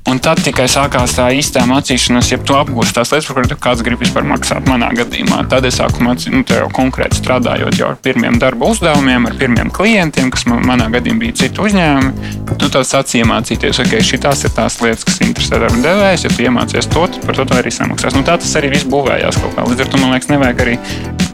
Un 0.06 0.20
tad 0.22 0.38
tikai 0.38 0.68
sākās 0.70 1.16
tā 1.16 1.24
īstā 1.34 1.64
mācīšanās, 1.66 2.28
ja 2.30 2.36
tu 2.38 2.54
apgūsi 2.54 2.94
tās 2.94 3.10
lietas, 3.10 3.26
par 3.26 3.40
kurām 3.40 3.58
kāds 3.64 3.82
grib 3.82 3.98
vispār 3.98 4.22
maksāt. 4.28 4.62
Manā 4.70 4.92
gadījumā 4.94 5.40
tad 5.50 5.66
es 5.66 5.80
sāku 5.80 6.04
mācīt, 6.06 6.30
nu, 6.30 6.44
jau 6.46 6.68
konkrēti 6.76 7.18
strādājot 7.18 7.80
jau 7.80 7.88
ar 7.90 7.98
pirmiem 8.04 8.38
darba 8.38 8.70
uzdevumiem, 8.70 9.26
ar 9.26 9.34
pirmiem 9.40 9.72
klientiem, 9.74 10.30
kas 10.30 10.46
man, 10.46 10.62
manā 10.68 10.86
gadījumā 10.94 11.24
bija 11.24 11.38
citu 11.42 11.66
uzņēmumi. 11.66 12.30
Tu 12.54 12.70
tad 12.70 12.86
sāc 12.86 13.16
iemācīties, 13.18 13.82
ok, 13.82 13.96
šīs 13.98 14.30
ir 14.46 14.54
tās 14.54 14.78
lietas, 14.84 15.06
kas 15.10 15.22
interesē 15.26 15.58
darba 15.64 15.82
devējs. 15.88 16.28
Ja 16.28 16.34
tu 16.36 16.46
iemācies 16.46 16.86
to, 16.94 17.08
tad 17.10 17.26
par 17.26 17.42
to 17.42 17.48
arī 17.58 17.74
samaksās. 17.74 18.14
Nu, 18.14 18.22
tā 18.22 18.38
tas 18.38 18.54
arī 18.62 18.76
viss 18.76 18.86
būvējās 18.86 19.42
kaut 19.42 19.58
kā. 19.58 19.66
Līdz 19.66 19.88
ar 19.88 19.90
to 19.90 20.04
man 20.04 20.14
liekas, 20.14 20.30
nevajag 20.30 20.68
arī 20.68 20.78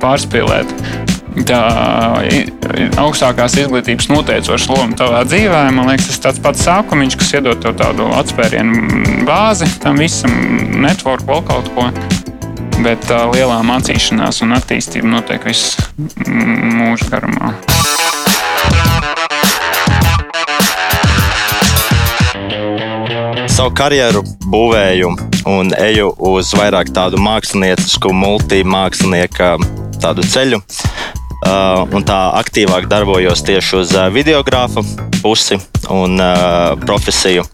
pārspīlēt 0.00 1.20
tā 1.48 1.60
augstākās 3.00 3.56
izglītības 3.62 4.08
noteicoša 4.12 4.72
loma 4.72 4.98
tavā 4.98 5.22
dzīvē. 5.28 5.62
Man 5.74 5.90
liekas, 5.90 6.08
tas 6.08 6.18
ir 6.18 6.24
tāds 6.26 6.42
pats 6.44 6.66
sākums, 6.66 7.16
kas 7.18 7.32
iedod 7.38 7.62
tev 7.62 7.76
tādu 7.80 8.08
atspērienu 8.18 9.24
bāzi 9.28 9.68
tam 9.82 10.00
visam, 10.02 10.34
network, 10.84 11.24
vēl 11.28 11.44
kaut 11.48 11.72
ko. 11.76 11.88
Bet 12.82 13.04
tā 13.06 13.22
lielā 13.30 13.60
mācīšanās 13.66 14.42
un 14.42 14.56
attīstība 14.56 15.10
notiek 15.18 15.44
visu 15.46 15.84
mūža 16.26 17.12
garumā. 17.12 17.54
savu 23.52 23.74
karjeru 23.76 24.22
būvēju 24.48 25.10
un 25.50 25.68
eju 25.76 26.08
uz 26.32 26.54
vairāk 26.56 26.88
tādu 26.96 27.20
māksliniecisku, 27.22 28.10
multimākslinieka 28.16 29.52
tādu 30.02 30.24
ceļu. 30.26 30.58
Uh, 30.58 31.01
un 31.42 32.04
tā 32.06 32.18
aktīvāk 32.38 32.86
darbojos 32.90 33.42
tieši 33.46 33.76
uz 33.80 33.94
uh, 33.96 34.06
videogrāfa 34.14 34.84
pusi 35.22 35.58
un 35.90 36.20
uh, 36.22 36.74
profesiju. 36.82 37.44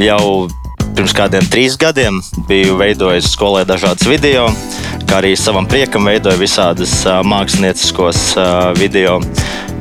Jau 0.00 0.48
pirms 0.96 1.14
kādiem 1.16 1.46
trīs 1.52 1.76
gadiem 1.80 2.20
biju 2.48 2.78
veidojis 2.80 3.30
skolē 3.34 3.66
dažādas 3.68 4.08
video, 4.08 4.48
kā 5.06 5.20
arī 5.20 5.34
savam 5.38 5.68
priekam 5.68 6.08
veidoju 6.08 6.40
visādas 6.40 7.00
uh, 7.06 7.20
mākslinieciskos 7.26 8.30
uh, 8.36 8.70
video. 8.78 9.20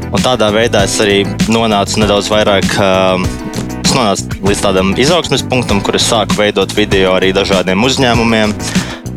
Un 0.09 0.23
tādā 0.25 0.49
veidā 0.53 0.83
es 0.89 0.97
arī 1.03 1.21
nonācu 1.51 2.01
nedaudz 2.01 2.31
vairāk 2.33 2.73
uh, 2.81 3.47
Es 3.89 3.95
nonācu 3.97 4.43
līdz 4.45 4.59
tādam 4.61 4.89
izaugsmes 5.01 5.41
punktam, 5.49 5.79
kur 5.81 5.95
es 5.97 6.05
sāku 6.05 6.35
veidot 6.37 6.69
video 6.77 7.15
arī 7.17 7.31
dažādiem 7.33 7.81
uzņēmumiem, 7.87 8.51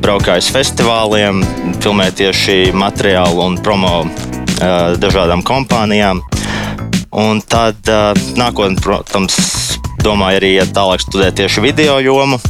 braukāju 0.03 0.43
uz 0.43 0.49
festivāliem, 0.51 1.43
filmēju 1.83 2.15
tieši 2.19 2.57
materiālu 2.75 3.45
un 3.45 3.59
promo 3.63 4.03
dažādām 5.03 5.45
kompānijām. 5.47 6.23
Un 7.13 7.43
tad 7.45 7.87
nākotnē, 8.39 8.81
protams, 8.83 9.37
domāju 10.03 10.41
arī 10.41 10.53
iet 10.57 10.73
tālāk 10.75 11.03
studēt 11.05 11.39
tieši 11.39 11.65
video 11.65 11.99
jomu, 12.03 12.41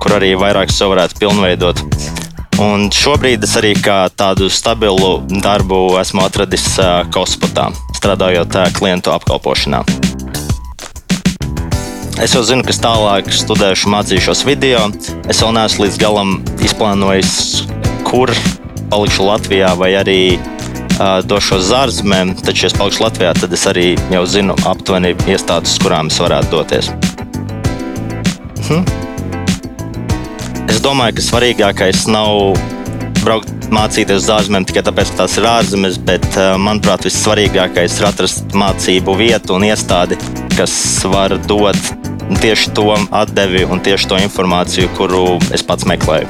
kur 0.00 0.16
arī 0.18 0.34
vairāk 0.38 0.72
sev 0.72 0.94
varētu 0.94 1.20
pilnveidot. 1.20 1.84
Un 2.62 2.86
šobrīd 2.94 3.44
es 3.44 3.56
arī 3.58 3.74
tādu 4.14 4.48
stabilu 4.52 5.16
darbu 5.42 5.98
esmu 6.00 6.22
atradis 6.24 6.68
Kospatā, 7.14 7.72
strādājot 7.98 8.60
klientu 8.78 9.12
apkalpošanā. 9.16 9.82
Es 12.22 12.30
jau 12.30 12.44
zinu, 12.46 12.62
kas 12.62 12.78
tālāk 12.78 13.26
studēšu, 13.34 13.88
mācīšos 13.90 14.44
video. 14.46 14.84
Es 15.26 15.40
vēl 15.42 15.50
neesmu 15.56 15.82
līdz 15.82 15.96
galam 15.98 16.36
izplānojis, 16.62 17.64
kur 18.06 18.30
palikšu 18.92 19.26
Latvijā 19.26 19.72
vai 19.74 19.88
arī 19.98 20.18
uh, 20.38 21.18
došos 21.26 21.64
uz 21.66 21.72
ārzemēm. 21.74 22.36
Taču, 22.38 22.68
ja 22.68 22.70
es 22.70 22.76
palikšu 22.78 23.02
Latvijā, 23.02 23.32
tad 23.34 23.56
es 23.58 23.66
arī 23.66 23.86
jau 24.14 24.22
zinu 24.30 24.54
aptuveni 24.62 25.10
iestādes, 25.26 25.74
kurām 25.82 26.12
es 26.12 26.20
varētu 26.22 26.54
doties. 26.54 26.92
Hm. 28.68 28.86
Es 30.70 30.78
domāju, 30.86 31.18
ka 31.18 31.26
svarīgākais 31.32 32.06
nav 32.14 32.54
braukt 33.24 33.50
mācīties 33.74 34.22
uz 34.22 34.30
ārzemēm 34.36 34.68
tikai 34.70 34.86
tāpēc, 34.86 35.10
ka 35.10 35.24
tās 35.24 35.34
ir 35.42 35.50
ārzemes, 35.50 35.98
bet, 35.98 36.30
manuprāt, 36.62 37.10
vissvarīgākais 37.10 37.98
ir 37.98 38.08
atrast 38.12 38.54
mācību 38.54 39.18
vietu 39.18 39.58
un 39.58 39.66
iestādi, 39.72 40.22
kas 40.54 40.78
var 41.10 41.34
dot 41.50 42.03
tieši 42.40 42.70
to 42.76 42.94
atdevi 43.10 43.64
un 43.64 43.80
tieši 43.80 44.08
to 44.08 44.18
informāciju, 44.20 44.90
kuru 44.96 45.38
es 45.54 45.64
pats 45.66 45.86
meklēju. 45.88 46.28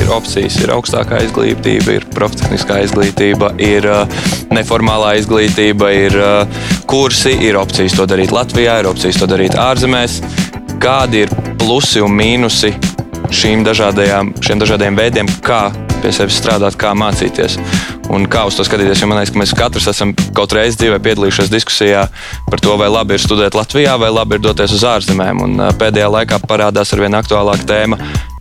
Ir 0.00 0.10
opcijas, 0.14 0.56
ir 0.60 0.72
augstākā 0.74 1.20
izglītība, 1.26 1.98
ir 1.98 2.06
profesionālā 2.14 2.80
izglītība, 2.86 3.52
ir 3.62 3.86
uh, 3.88 4.20
neformālā 4.52 5.14
izglītība, 5.20 5.92
ir 5.94 6.18
uh, 6.18 6.64
kursi, 6.90 7.36
ir 7.46 7.60
opcijas 7.60 7.96
to 7.98 8.08
darīt 8.10 8.34
Latvijā, 8.34 8.80
ir 8.80 8.90
opcijas 8.90 9.20
to 9.22 9.30
darīt 9.30 9.56
ārzemēs. 9.60 10.20
Kādi 10.80 11.26
ir 11.26 11.32
plusi 11.60 12.02
un 12.02 12.16
mīnusi 12.16 12.72
šīm 13.30 13.62
dažādajām, 13.68 14.34
šiem 14.42 14.60
dažādiem 14.64 14.98
veidiem, 14.98 15.30
kā 15.44 15.68
pie 16.00 16.12
sevis 16.16 16.40
strādāt, 16.40 16.80
kā 16.80 16.96
mācīties 16.96 17.60
un 18.10 18.26
kā 18.30 18.44
uz 18.48 18.56
to 18.58 18.66
skatīties. 18.66 19.02
Jo 19.02 19.08
man 19.10 19.20
liekas, 19.20 19.32
ka 19.34 19.42
mēs 19.42 19.54
katrs 19.56 19.88
esam 19.92 20.14
kaut 20.36 20.54
reizi 20.56 20.80
dzīvē 20.82 20.98
piedalījušies 21.04 21.52
diskusijā 21.52 22.06
par 22.50 22.62
to, 22.62 22.74
vai 22.80 22.90
labi 22.90 23.16
ir 23.16 23.22
studēt 23.22 23.58
Latvijā, 23.58 23.96
vai 24.00 24.10
labi 24.14 24.38
ir 24.38 24.44
doties 24.44 24.74
uz 24.76 24.86
ārzemēm. 24.88 25.44
Un, 25.46 25.64
pēdējā 25.80 26.10
laikā 26.16 26.40
parādās 26.50 26.94
ar 26.94 27.04
vien 27.04 27.18
aktuālāka 27.18 27.68
tēma, 27.70 28.00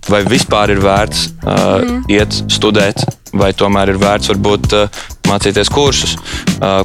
vai 0.10 0.24
vispār 0.28 0.74
ir 0.74 0.82
vērts 0.84 1.26
uh, 1.30 1.54
mm. 1.54 2.04
iet 2.18 2.42
studēt, 2.52 3.06
vai 3.38 3.52
tomēr 3.54 3.94
ir 3.94 4.02
vērts 4.02 4.34
varbūt 4.34 4.76
uh, 4.78 5.02
mācīties 5.30 5.72
kursus. 5.74 6.18
Uh, 6.58 6.82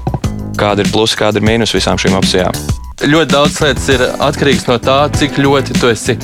kāda 0.58 0.84
ir 0.84 0.92
plusi, 0.92 1.18
kāda 1.18 1.40
ir 1.40 1.46
mīnus 1.48 1.74
visām 1.74 2.00
šīm 2.00 2.18
opcijām? 2.20 2.64
Ļoti 3.04 3.32
daudz 3.32 3.60
lietas 3.64 3.88
ir 3.90 4.04
atkarīgas 4.22 4.68
no 4.68 4.78
tā, 4.82 4.98
cik 5.18 5.40
ļoti 5.42 5.80
tu 5.80 5.90
esi 5.90 6.14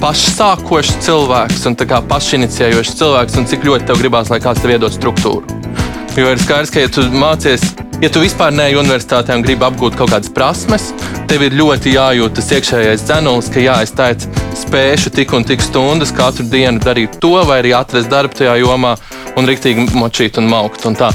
pašsākošs 0.00 0.96
cilvēks 1.04 1.66
un 1.68 1.76
pašiniciējošs 2.10 2.96
cilvēks, 3.00 3.38
un 3.40 3.48
cik 3.50 3.68
ļoti 3.68 3.88
tev 3.90 4.00
gribās, 4.00 4.32
lai 4.32 4.40
kāds 4.42 4.64
tev 4.64 4.74
iedod 4.74 4.92
struktūru. 4.92 5.83
Jo 6.14 6.28
ir 6.30 6.38
skaidrs, 6.38 6.70
ka, 6.70 6.78
ja 6.78 6.88
tu 6.94 7.02
mācies, 7.10 7.62
ja 7.98 8.06
tu 8.12 8.20
vispār 8.22 8.52
neej 8.54 8.76
universitātē 8.78 9.34
un 9.34 9.42
gribi 9.42 9.66
apgūt 9.66 9.96
kaut 9.98 10.12
kādas 10.12 10.30
prasmes, 10.30 10.92
tev 11.26 11.42
ir 11.42 11.56
ļoti 11.58 11.96
jājūt 11.96 12.36
tas 12.38 12.52
iekšējais 12.54 13.02
dzenulis, 13.08 13.48
ka 13.50 13.64
jā, 13.64 13.80
es 13.82 13.90
tādu 13.98 14.30
spēšu 14.60 15.10
tik 15.16 15.34
un 15.34 15.42
tik 15.48 15.64
stundas 15.66 16.14
katru 16.14 16.46
dienu 16.52 16.78
darīt 16.84 17.18
to, 17.18 17.32
vai 17.48 17.58
arī 17.64 17.74
atrast 17.74 18.12
darbu 18.12 18.38
tajā 18.38 18.54
jomā 18.62 18.94
un 19.34 19.50
riktīgi 19.50 19.88
močīt 19.98 20.38
un 20.38 20.46
maukt. 20.52 20.86
Un 20.86 20.94
tā. 21.00 21.10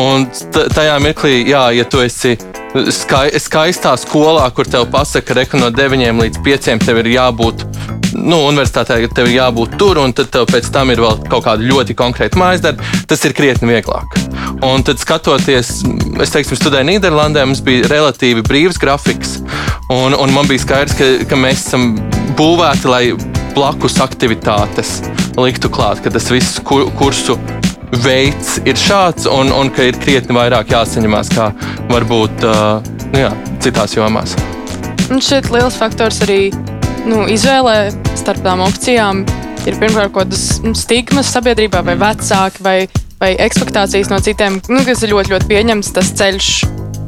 Un 0.00 0.28
tajā 0.52 0.98
mirklī, 1.04 1.42
jā, 1.48 1.66
ja 1.76 1.84
tu 1.84 2.00
esi 2.04 2.36
skai, 2.94 3.26
skaistā 3.40 3.92
skolā, 4.00 4.46
kur 4.56 4.68
tev 4.68 4.88
pasaka, 4.92 5.44
ka 5.44 5.60
no 5.60 5.72
9 5.74 6.22
līdz 6.22 6.44
5 6.44 6.86
tev 6.86 7.02
ir 7.02 7.12
jābūt 7.16 7.66
nu, 8.12 8.38
universitātē 8.48 8.98
tev 9.14 9.28
ir 9.28 9.38
jābūt 9.38 9.76
tur, 9.80 10.00
un 10.02 10.12
tad 10.16 10.30
tev 10.32 10.46
pēc 10.50 10.68
tam 10.72 10.92
ir 10.92 11.00
vēl 11.02 11.22
kaut 11.30 11.46
kāda 11.46 11.64
ļoti 11.64 11.96
konkrēta 11.98 12.38
mājas 12.40 12.64
darba, 12.64 12.84
tas 13.08 13.24
ir 13.24 13.34
krietni 13.36 13.70
vieglāk. 13.70 14.18
Un 14.62 14.84
tad, 14.86 15.00
skatoties, 15.02 15.72
es 16.22 16.34
teiktu, 16.34 16.58
studēju 16.58 16.88
Nīderlandē, 16.90 17.44
mums 17.48 17.62
bija 17.64 17.88
relatīvi 17.90 18.44
brīvs 18.46 18.78
grafiks. 18.82 19.38
Un, 19.90 20.14
un 20.14 20.34
man 20.34 20.48
bija 20.48 20.62
skaidrs, 20.62 20.96
ka, 20.98 21.08
ka 21.28 21.40
mēs 21.40 21.66
esam 21.66 21.96
būvēti, 22.38 22.88
lai 22.90 23.02
blakus 23.56 23.98
aktivitātes 24.04 25.00
liktu 25.40 25.72
klāt, 25.72 26.04
ka 26.04 26.12
tas 26.12 26.30
viss 26.32 26.60
kur, 26.64 26.86
kursu 27.00 27.38
veids 28.00 28.56
ir 28.64 28.78
šāds, 28.78 29.26
un, 29.28 29.52
un 29.52 29.70
ka 29.72 29.84
ir 29.90 29.98
krietni 30.00 30.36
vairāk 30.36 30.72
jāsaņemās 30.72 31.32
kā 31.34 31.50
varbūt 31.90 32.46
uh, 32.48 32.80
nu 33.12 33.24
jā, 33.24 33.30
citās 33.64 33.96
jomās. 33.96 34.34
Un 35.12 35.20
šeit 35.20 35.50
liels 35.52 35.76
faktors 35.76 36.22
arī 36.24 36.52
nu, 37.04 37.26
izvēlē 37.28 37.92
starp 38.18 38.42
tām 38.46 38.62
opcijām 38.64 39.24
ir 39.68 39.78
pirmkārt 39.78 40.12
kaut 40.14 40.24
kādas 40.24 40.62
nu, 40.64 40.74
stigmas 40.78 41.30
sabiedrībā, 41.34 41.82
vai 41.86 41.96
vecāki, 42.00 42.64
vai, 42.64 42.76
vai 43.20 43.34
expectācijas 43.44 44.10
no 44.10 44.18
citiem, 44.24 44.58
nu, 44.72 44.82
kas 44.86 45.04
ir 45.04 45.12
ļoti, 45.12 45.34
ļoti 45.34 45.50
pieņemts 45.52 45.92
tas 45.98 46.14
ceļš, 46.18 46.52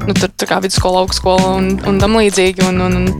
nu, 0.04 0.16
tur 0.18 0.50
kā 0.50 0.60
vidusskola, 0.62 1.02
augstskola 1.02 1.56
un, 1.58 1.72
un 1.88 2.02
tam 2.02 2.20
līdzīgi. 2.20 2.68
Un, 2.70 2.84
un, 2.84 3.14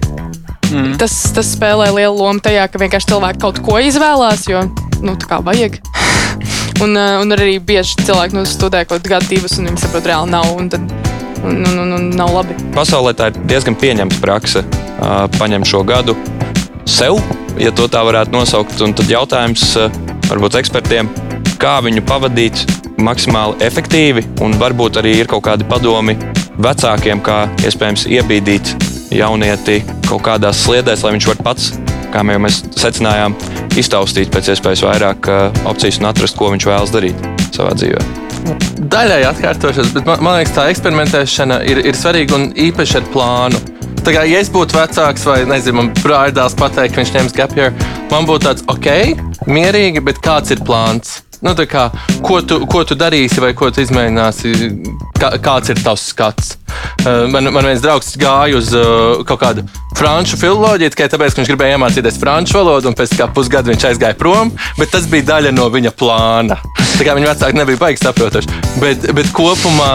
Mm. 0.75 0.97
Tas, 0.99 1.13
tas 1.37 1.53
spēlē 1.55 1.91
lielu 1.93 2.17
lomu 2.17 2.43
tajā, 2.43 2.65
ka 2.73 2.81
vienkārši 2.81 3.13
cilvēki 3.13 3.43
kaut 3.45 3.61
ko 3.63 3.77
izvēlās. 3.85 4.47
Jo 4.51 4.65
nu, 5.05 5.15
tā 5.21 5.29
kā 5.31 5.39
vajag. 5.45 5.79
Un, 6.83 6.97
uh, 6.99 7.21
un 7.23 7.35
arī 7.37 7.59
bieži 7.63 8.01
cilvēki 8.03 8.35
nu, 8.35 8.43
studē 8.49 8.83
kaut 8.89 9.07
kādu 9.07 9.31
divus, 9.31 9.59
un 9.61 9.71
viņi 9.71 9.85
saprot, 9.85 10.09
reāli 10.11 10.33
nav. 10.33 10.49
Un 10.59 10.71
tad, 10.73 10.95
un, 11.45 11.61
un, 11.61 11.79
un, 11.85 11.93
un 11.99 12.09
nav 12.19 12.33
labi. 12.35 12.57
Pasaulē 12.75 13.15
tā 13.15 13.31
ir 13.31 13.39
diezgan 13.51 13.79
pieņemta 13.79 14.19
prakse. 14.25 14.65
Uh, 14.95 15.25
paņem 15.39 15.67
šo 15.69 15.85
gadu 15.87 16.17
sev, 16.89 17.21
ja 17.61 17.71
tā 17.75 18.03
varētu 18.07 18.35
nosaukt. 18.35 18.81
Un 18.85 18.95
tad 18.97 19.11
jautājums 19.11 19.69
uh, 19.79 19.93
varbūt 20.31 20.59
ekspertiem, 20.63 21.11
kā 21.63 21.79
viņu 21.85 22.03
pavadīt 22.09 22.65
maksimāli 23.05 23.59
efektīvi, 23.65 24.25
un 24.45 24.57
varbūt 24.59 25.01
arī 25.03 25.19
ir 25.21 25.31
kaut 25.31 25.45
kādi 25.47 25.67
padomi 25.69 26.17
vecākiem, 26.63 27.23
kā 27.25 27.45
iespējams 27.67 28.07
iebīdīt 28.11 28.75
jaunieti 29.15 29.83
kaut 30.09 30.23
kādās 30.27 30.63
sliedēs, 30.65 31.05
lai 31.05 31.15
viņš 31.17 31.29
var 31.33 31.43
pats, 31.51 31.73
kā 32.15 32.23
jau 32.23 32.41
mēs 32.43 32.63
secinājām, 32.79 33.35
iztaustīt 33.81 34.31
pēc 34.35 34.53
iespējas 34.55 34.85
vairāk 34.87 35.31
opcijas 35.67 36.01
un 36.01 36.11
atrast, 36.11 36.39
ko 36.39 36.53
viņš 36.55 36.69
vēlas 36.71 36.95
darīt 36.95 37.27
savā 37.55 37.75
dzīvē. 37.79 38.03
Daļai 38.93 39.23
atkārtošos, 39.31 39.95
bet 39.95 40.09
man, 40.09 40.21
man 40.25 40.39
liekas, 40.39 40.53
tā 40.57 40.67
eksperimentēšana 40.73 41.63
ir, 41.71 41.81
ir 41.89 41.97
svarīga 41.97 42.37
un 42.37 42.51
īpaši 42.67 43.01
ar 43.01 43.09
plānu. 43.15 43.61
Tā 44.05 44.13
kā, 44.13 44.27
ja 44.29 44.43
es 44.45 44.51
būtu 44.53 44.77
vecāks, 44.77 45.25
vai 45.25 45.39
nezinu, 45.49 45.79
man 45.79 45.93
brāļdēls 46.03 46.59
pateikt, 46.61 46.93
ka 46.93 47.01
viņš 47.01 47.15
ņems 47.15 47.37
gapjā, 47.39 47.71
man 48.13 48.29
būtu 48.29 48.51
tāds 48.51 48.67
ok, 48.69 48.91
mierīgi, 49.49 50.05
bet 50.05 50.21
kāds 50.25 50.53
ir 50.53 50.61
plāns? 50.67 51.23
Nu, 51.45 51.53
kā, 51.69 51.91
ko, 52.25 52.39
tu, 52.41 52.63
ko 52.65 52.81
tu 52.89 52.97
darīsi, 52.97 53.37
vai 53.45 53.51
ko 53.53 53.69
tu 53.69 53.83
izmēģināsi? 53.85 54.53
Kā, 55.21 55.35
kāds 55.45 55.69
ir 55.75 55.81
tavs 55.85 56.07
skats? 56.09 56.55
Uh, 57.05 57.27
man, 57.29 57.51
man 57.53 57.69
viens 57.69 57.83
draugs 57.85 58.15
gāja 58.17 58.57
uz 58.57 58.71
uh, 58.73 59.21
kaut 59.29 59.43
kādu 59.43 59.67
franču 59.99 60.39
filoloģiju, 60.41 60.95
tikai 60.95 61.11
tāpēc, 61.13 61.35
ka 61.35 61.43
viņš 61.43 61.51
gribēja 61.53 61.77
iemācīties 61.77 62.17
franču 62.23 62.57
valodu, 62.57 62.89
un 62.89 62.97
pēc 62.97 63.13
pusgada 63.37 63.69
viņš 63.69 63.87
aizgāja 63.91 64.17
prom. 64.17 64.55
Bet 64.81 64.95
tas 64.97 65.05
bija 65.11 65.29
daļa 65.35 65.53
no 65.53 65.69
viņa 65.69 65.93
plāna. 66.01 66.57
Tā 66.95 67.05
kā 67.05 67.19
viņa 67.19 67.35
vecāki 67.35 67.61
nebija 67.61 67.83
baigi 67.85 68.05
saprotoši. 68.07 68.65
Bet, 68.81 69.05
bet 69.13 69.31
kopumā 69.37 69.93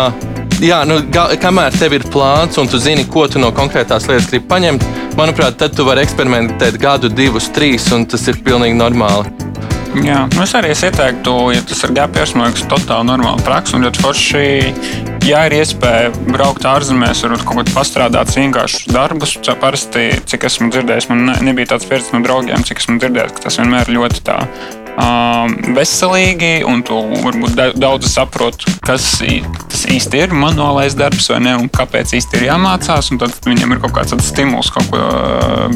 jā, 0.61 0.83
nu, 0.85 1.01
kamēr 1.41 1.73
tev 1.81 1.97
ir 1.97 2.05
plāns 2.13 2.61
un 2.61 2.69
tu 2.69 2.77
zini, 2.77 3.09
ko 3.09 3.25
tu 3.25 3.41
no 3.41 3.49
konkrētās 3.57 4.05
lietas 4.05 4.29
gribi 4.29 4.45
paņemt, 4.53 4.89
manuprāt, 5.17 5.57
tad 5.57 5.73
tu 5.73 5.87
vari 5.89 6.05
eksperimentēt 6.05 6.77
gadu, 6.77 7.09
divus, 7.09 7.49
trīs, 7.57 7.89
un 7.95 8.05
tas 8.05 8.29
ir 8.29 8.43
pilnīgi 8.45 8.77
normāli. 8.77 9.48
Jā, 9.97 10.19
nu 10.35 10.43
es 10.43 10.51
arī 10.53 10.69
ieteiktu, 10.75 11.33
ja 11.55 11.61
tas 11.65 11.79
ir 11.85 11.93
gapjers, 11.97 12.35
man 12.37 12.51
liekas, 12.51 12.67
totāli 12.69 13.09
normāla 13.09 13.41
praksa. 13.41 13.75
Un 13.77 13.87
ļoti 13.87 14.03
forši, 14.03 14.43
ja 15.25 15.41
ir 15.49 15.55
iespēja 15.57 16.11
braukt 16.29 16.67
ārzemēs, 16.69 17.23
varbūt 17.25 17.45
kaut 17.47 17.61
kādā 17.61 17.73
pastrādāt 17.73 18.33
vienkāršus 18.37 18.85
darbus. 18.93 19.33
Parasti, 19.59 20.11
cik 20.29 20.45
esmu 20.49 20.69
dzirdējis, 20.73 21.09
man 21.09 21.33
nebija 21.45 21.73
tāds 21.73 21.89
pieredze 21.89 22.13
no 22.13 22.21
draugiem, 22.25 22.61
cik 22.67 22.83
esmu 22.83 22.99
dzirdējis, 23.01 23.33
ka 23.33 23.47
tas 23.47 23.57
vienmēr 23.61 23.89
ir 23.89 23.97
ļoti 23.97 24.23
tā 24.29 24.43
veselīgi, 25.75 26.51
un 26.67 26.81
tu 26.83 26.97
varbūt 27.23 27.79
daudz 27.79 28.09
saproti, 28.11 28.73
kas 28.85 29.05
tas 29.21 29.85
īsti 29.87 30.25
ir 30.25 30.35
manuālais 30.35 30.97
darbs 30.99 31.29
vai 31.31 31.39
ne, 31.45 31.55
un 31.61 31.69
kāpēc 31.71 32.13
īsti 32.19 32.39
ir 32.39 32.49
jāmācās. 32.49 33.11
Tad 33.21 33.39
viņiem 33.47 33.75
ir 33.75 33.81
kaut 33.83 33.95
kāds 33.95 34.15
stimuls, 34.27 34.71
kaut 34.75 34.91
ko 34.91 34.99
uh, 34.99 35.67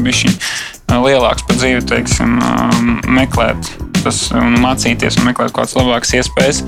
lielāks 0.92 1.46
par 1.48 1.58
dzīvi, 1.58 1.82
teiksim, 1.88 2.38
um, 2.38 2.94
meklēt 3.16 3.72
tas 4.04 4.28
un 4.36 4.58
mācīties 4.60 5.18
un 5.20 5.30
meklēt 5.30 5.54
kādas 5.56 5.74
labākas 5.78 6.12
iespējas. 6.20 6.62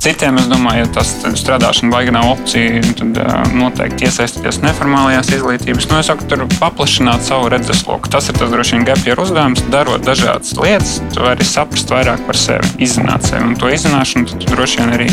Citiem, 0.00 0.38
es 0.40 0.46
domāju, 0.48 0.86
ja 0.86 0.88
tas 0.96 1.10
strādāšana 1.36 1.92
baigā 1.92 2.12
nav 2.14 2.30
opcija, 2.30 2.78
tad 2.96 3.18
uh, 3.20 3.50
noteikti 3.52 4.06
iesaistīties 4.08 4.62
neformālajās 4.64 5.28
izglītības. 5.36 5.90
Nu, 5.90 5.98
es 6.00 6.08
saku, 6.08 6.24
tur 6.30 6.46
paplašināt 6.54 7.26
savu 7.26 7.50
redzesloku. 7.52 8.08
Tas 8.08 8.30
ir 8.32 8.38
tas 8.40 8.48
droši 8.48 8.78
vien 8.78 8.86
gapjēra 8.88 9.26
uzdevums. 9.26 9.60
Darot 9.68 10.06
dažādas 10.08 10.54
lietas, 10.56 10.94
tu 11.12 11.26
vari 11.26 11.44
saprast 11.44 11.92
vairāk 11.92 12.24
par 12.24 12.40
sevi, 12.40 12.70
izzināt 12.86 13.28
sevi. 13.28 13.50
Un 13.50 13.58
to 13.60 13.68
izzināšanu 13.68 14.40
tu 14.40 14.48
droši 14.54 14.80
vien 14.80 14.94
arī 14.96 15.10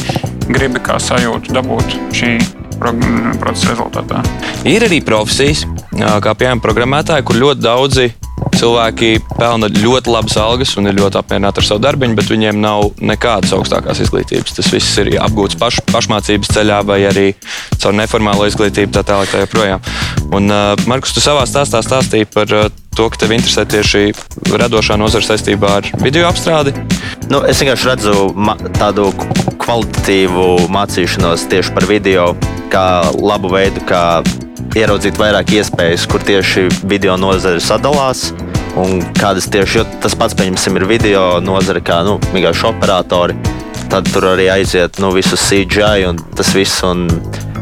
gribi 0.47 0.79
kā 0.79 0.95
sajūtu 1.03 1.57
dabūt 1.57 1.97
šī 2.15 2.37
procesa 2.79 3.73
rezultātā. 3.73 4.23
Ir 4.69 4.87
arī 4.87 5.01
profesijas, 5.03 5.65
kā 5.91 6.31
piemēram 6.31 6.63
programmētāji, 6.63 7.27
kur 7.27 7.41
ļoti 7.43 7.65
daudzi 7.65 8.07
cilvēki 8.57 9.11
pelna 9.37 9.69
ļoti 9.69 10.11
labas 10.11 10.37
algas 10.41 10.73
un 10.79 10.89
ir 10.89 10.97
ļoti 10.97 11.19
apmierināti 11.19 11.61
ar 11.61 11.67
savu 11.67 11.83
darbu, 11.83 12.09
bet 12.17 12.31
viņiem 12.31 12.57
nav 12.61 12.89
nekādas 12.97 13.53
augstākās 13.57 14.01
izglītības. 14.05 14.55
Tas 14.57 14.71
viss 14.73 14.97
ir 15.03 15.13
apgūts 15.21 15.59
paš, 15.59 15.79
pašmācības 15.91 16.53
ceļā 16.55 16.81
vai 16.87 17.01
arī 17.09 17.27
caur 17.77 17.95
neformālo 17.97 18.47
izglītību, 18.49 18.93
tā 18.95 19.05
tālāk. 19.05 19.27
Tā 19.27 19.43
joprojām. 19.43 19.81
un, 20.31 20.49
uh, 20.49 20.87
Markus, 20.87 21.11
tu 21.13 21.21
savā 21.21 21.43
stāstā 21.49 21.81
stāstīji 21.83 22.29
par 22.31 22.53
uh, 22.55 22.69
to, 22.95 23.09
ka 23.11 23.19
tev 23.21 23.35
interesē 23.35 23.65
tieši 23.69 24.13
radošā 24.57 24.97
nozara 24.97 25.27
saistībā 25.27 25.73
ar 25.79 25.91
video 26.01 26.25
apstrādi. 26.29 26.73
Nu, 27.29 27.43
es 27.43 27.59
vienkārši 27.61 27.91
redzu 27.91 28.15
tādu 28.79 29.11
kvalitatīvu 29.61 30.47
mācīšanos 30.73 31.45
tieši 31.51 31.75
par 31.75 31.85
video, 31.91 32.31
kā 32.73 32.87
labu 33.19 33.51
veidu, 33.53 33.83
kā 33.89 34.23
ieraudzīt 34.77 35.19
vairāk 35.19 35.53
iespējas, 35.59 36.07
kur 36.09 36.23
tieši 36.25 36.67
video 36.89 37.17
nozare 37.19 37.61
sadalās. 37.63 38.31
Un 38.77 39.01
kādas 39.17 39.47
tieši 39.49 39.85
tas 40.03 40.13
pats, 40.17 40.35
pieņemsim, 40.37 40.77
ir 40.77 40.85
video 40.89 41.23
nozare, 41.41 41.81
kā 41.81 42.03
nu, 42.05 42.17
vienkārši 42.33 42.67
operatori. 42.69 43.37
Tad 43.87 44.09
tur 44.11 44.33
arī 44.35 44.49
aiziet 44.51 44.99
nu, 45.01 45.09
visu 45.15 45.39
CGI 45.39 46.05
un 46.09 46.19
tas 46.37 46.51
viss. 46.53 46.83
Un 46.85 47.07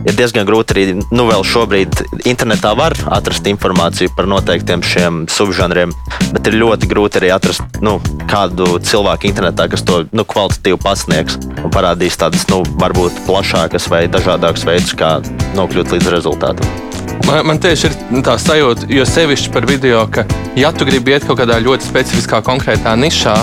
ir 0.05 0.15
diezgan 0.17 0.47
grūti 0.47 0.75
arī, 0.75 0.85
nu, 0.99 1.27
vēl 1.29 1.45
šobrīd 1.47 2.03
internetā 2.27 2.73
var 2.77 2.97
atrast 3.15 3.47
informāciju 3.49 4.11
par 4.17 4.27
noteiktiem 4.29 4.83
šiem 4.85 5.23
subžanriem, 5.31 5.93
bet 6.33 6.49
ir 6.49 6.59
ļoti 6.61 6.89
grūti 6.91 7.21
arī 7.21 7.31
atrast 7.35 7.79
nu, 7.85 7.97
kādu 8.29 8.75
cilvēku 8.83 9.29
internetā, 9.31 9.69
kas 9.71 9.85
to 9.87 10.03
nu, 10.11 10.25
kvalitatīvi 10.27 10.81
pasniegs 10.83 11.39
un 11.63 11.71
parādīs 11.73 12.19
tādas, 12.21 12.47
nu, 12.51 12.63
varbūt 12.81 13.23
plašākas 13.29 13.87
vai 13.93 14.05
dažādākas 14.11 14.67
veidus, 14.67 14.97
kā 14.99 15.17
nokļūt 15.55 15.95
līdz 15.95 16.11
rezultātam. 16.17 16.84
Man, 17.23 17.45
man 17.47 17.59
tieši 17.61 17.87
ir 17.89 18.23
tā 18.25 18.35
sajūta, 18.41 18.89
jo 18.91 19.05
sevišķi 19.07 19.53
par 19.53 19.65
video, 19.69 20.03
ka, 20.11 20.25
ja 20.59 20.69
tu 20.75 20.85
gribi 20.87 21.15
iet 21.15 21.25
kaut 21.25 21.39
kādā 21.39 21.57
ļoti 21.63 21.87
specifiskā, 21.87 22.41
konkrētā 22.45 22.93
nišā, 22.99 23.35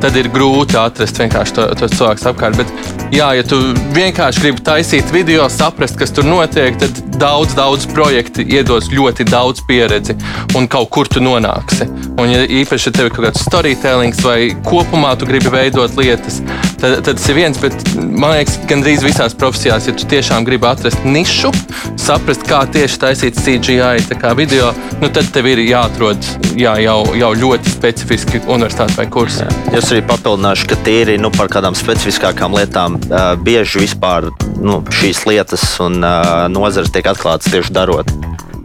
tad 0.00 0.16
ir 0.16 0.28
grūti 0.32 0.76
atrast 0.78 1.18
vienkārši 1.20 1.56
to, 1.56 1.66
tos 1.80 1.94
cilvēkus 1.96 2.26
apkārt. 2.30 2.60
Bet, 2.60 2.70
jā, 3.14 3.28
ja 3.38 3.44
tu 3.46 3.58
vienkārši 3.96 4.42
gribi 4.44 4.64
taisīt 4.64 5.12
video, 5.12 5.48
saprast, 5.52 5.98
kas 6.00 6.14
tur 6.16 6.28
notiek, 6.28 6.78
tad 6.80 7.00
daudz, 7.20 7.56
daudz 7.58 7.86
projektu 7.92 8.44
iedos 8.44 8.90
ļoti 8.92 9.26
daudz 9.28 9.64
pieredzi 9.68 10.16
un 10.56 10.68
kaut 10.70 10.90
kur 10.94 11.10
tu 11.10 11.22
nonāksi. 11.24 11.88
Un, 12.16 12.30
ja 12.32 12.44
īpaši 12.44 12.92
tev 12.96 13.10
ir 13.10 13.16
kaut 13.16 13.28
kāds 13.28 13.44
storytellings 13.46 14.22
vai 14.24 14.38
kopumā 14.66 15.14
tu 15.18 15.28
gribi 15.28 15.52
veidot 15.52 15.96
lietas, 16.00 16.40
tad, 16.80 16.98
tad 17.04 17.16
tas 17.18 17.28
ir 17.30 17.38
viens. 17.38 17.58
Bet 17.60 17.74
man 17.96 18.34
liekas, 18.34 18.58
gandrīz 18.70 19.04
visās 19.06 19.36
profesijās, 19.38 19.88
ja 19.88 19.94
tu 19.96 20.08
tiešām 20.10 20.46
gribi 20.46 20.68
atrast 20.68 21.04
nišu, 21.06 21.52
saprast, 22.00 22.44
kā 22.48 22.62
tieši 22.72 23.00
taisīt 23.02 23.40
CGI 23.40 24.04
video, 24.36 24.72
nu, 25.00 25.10
tad 25.12 25.30
tev 25.34 25.48
ir 25.50 25.62
jāatrod 25.64 26.28
jā, 26.58 26.76
jau, 26.84 26.98
jau 27.16 27.32
ļoti 27.36 27.72
specifiski 27.72 28.42
universitāte 28.44 28.96
vai 28.98 29.08
kurs. 29.10 29.40
Jā. 29.42 29.48
Es 29.76 29.90
arī 29.92 30.02
papildināšu, 30.06 30.70
ka 30.70 30.80
tīri 30.86 31.18
nu, 31.20 31.32
par 31.34 31.50
kādām 31.52 31.76
specifiskākām 31.78 32.56
lietām 32.56 33.00
uh, 33.08 33.32
bieži 33.40 33.84
vispār 33.86 34.30
nu, 34.60 34.82
šīs 34.92 35.24
lietas 35.28 35.64
un 35.84 36.00
uh, 36.02 36.46
nozares 36.52 36.92
tiek 36.94 37.08
atklātas 37.12 37.52
tieši 37.52 37.74
darot. 37.76 38.12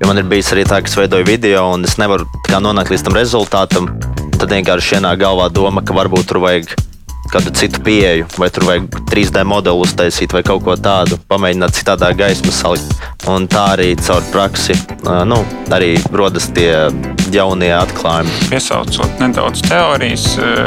Jo 0.01 0.09
man 0.09 0.17
ir 0.17 0.25
bijis 0.25 0.49
arī 0.55 0.63
tā, 0.65 0.79
ka 0.81 0.89
es 0.89 0.97
veidoju 0.97 1.27
video, 1.27 1.67
un 1.75 1.85
es 1.85 1.99
nevaru 2.01 2.25
nonākt 2.51 2.89
līdz 2.91 3.03
tam 3.05 3.17
rezultātam. 3.17 3.91
Tad 4.41 4.49
vienkārši 4.49 4.97
ienāk 4.97 5.21
galvā 5.21 5.51
doma, 5.53 5.83
ka 5.85 5.93
varbūt 5.93 6.31
tur 6.31 6.41
vajag 6.41 6.73
kādu 7.31 7.53
citu 7.55 7.79
pieeju, 7.85 8.27
vai 8.37 8.49
tur 8.51 8.67
vajag 8.67 8.89
3D 9.11 9.43
modeli 9.47 9.85
uztaisīt 9.85 10.33
vai 10.35 10.43
kaut 10.43 10.65
ko 10.65 10.75
tādu, 10.75 11.19
pamēģināt 11.31 11.77
citādā 11.79 12.11
gaismā 12.17 12.51
salikt. 12.55 13.10
Un 13.29 13.45
tā 13.45 13.67
arī 13.75 13.91
caur 14.01 14.23
praksi 14.31 14.73
nu, 15.29 15.37
arī 15.69 15.93
rodas 16.09 16.47
tie 16.55 16.89
jaunie 17.31 17.69
atklājumi. 17.75 18.31
Piesaucot 18.49 19.21
nedaudz 19.21 19.61
teorijas 19.67 20.25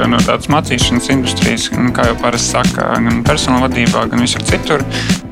no 0.09 0.21
tādas 0.23 0.47
mācīšanas 0.53 1.11
industrijas, 1.13 1.67
kā 1.69 2.07
jau 2.09 2.17
parasti 2.23 2.55
saka, 2.55 2.93
gan 3.05 3.25
personāla 3.27 3.67
vadībā, 3.67 4.07
gan 4.13 4.23
visur 4.23 4.45
citur, 4.47 4.85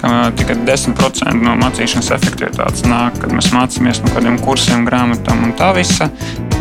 ka 0.02 0.32
tikai 0.36 0.58
10% 0.66 1.46
no 1.46 1.54
mācīšanas 1.62 2.10
efektivitātes 2.18 2.84
nāk, 2.90 3.20
kad 3.22 3.32
mēs 3.32 3.52
mācāmies 3.54 4.02
no 4.02 4.12
kādiem 4.16 4.40
kursiem, 4.42 4.84
grāmatām 4.88 5.46
un 5.46 5.54
tā 5.58 5.70
visa. 5.78 6.10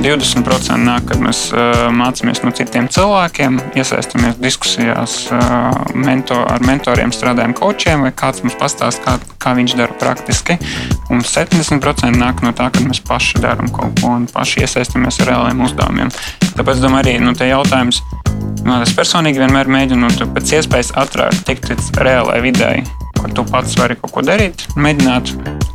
20% 0.02 0.78
nāk, 0.82 1.04
kad 1.12 1.20
mēs 1.22 1.44
mācāmies 1.94 2.42
no 2.46 2.54
citiem 2.58 2.88
cilvēkiem, 2.90 3.60
iesaistamies 3.78 4.40
diskusijās 4.42 5.18
mentor, 5.94 6.48
ar 6.50 6.64
mentoriem, 6.66 7.14
strādājam 7.14 7.54
kočiem, 7.58 8.08
vai 8.08 8.14
kāds 8.18 8.42
mums 8.46 8.58
pastāsta, 8.62 9.04
kā, 9.06 9.36
kā 9.42 9.54
viņš 9.60 9.78
dara 9.78 10.00
praktiski. 10.02 10.51
Un 11.12 11.26
70% 11.26 12.18
nāk 12.22 12.42
no 12.46 12.54
tā, 12.58 12.70
ka 12.74 12.86
mēs 12.86 13.04
paši 13.08 13.44
darām 13.44 13.72
kaut 13.74 14.00
ko 14.02 14.16
un 14.16 14.30
paši 14.32 14.66
iesaistamies 14.66 15.22
ar 15.24 15.34
reāliem 15.34 15.62
uzdevumiem. 15.68 16.14
Tāpēc, 16.56 16.82
domāju, 16.84 17.06
arī 17.06 17.18
nu, 17.24 17.36
jautājums, 17.36 18.02
nu, 18.66 18.80
es 18.80 18.96
personīgi 18.98 19.44
vienmēr 19.44 19.72
mēģinu 19.72 20.08
nu, 20.08 20.32
pēc 20.36 20.58
iespējas 20.60 20.96
ātrāk 21.04 21.44
tikt 21.48 21.72
līdz 21.74 21.94
reālai 22.02 22.42
videi 22.44 22.84
kur 23.22 23.34
tu 23.34 23.44
pats 23.52 23.76
vari 23.78 23.96
kaut 24.02 24.16
ko 24.16 24.24
darīt, 24.26 24.64
mēģināt 24.82 25.30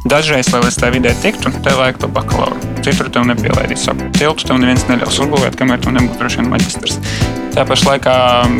Dažreiz, 0.06 0.46
lai 0.54 0.60
līdz 0.62 0.76
tā 0.78 0.88
vidē 0.94 1.10
tiktu, 1.18 1.50
tev 1.64 1.80
vajag 1.80 1.96
to 1.98 2.08
bakalauru. 2.14 2.54
Citur 2.86 3.08
tev 3.10 3.24
nepielaidīs. 3.26 3.88
Saku, 3.88 4.06
tiltu 4.14 4.46
tev 4.46 4.60
neviens 4.62 4.84
neļaus 4.86 5.18
uzbūvēt, 5.24 5.56
kamēr 5.58 5.80
tu 5.82 5.90
nebūsi 5.94 6.20
droši 6.20 6.38
vien 6.38 6.50
maģistrs. 6.52 7.00
Tā 7.56 7.64
pašā 7.66 7.88
laikā 7.90 8.14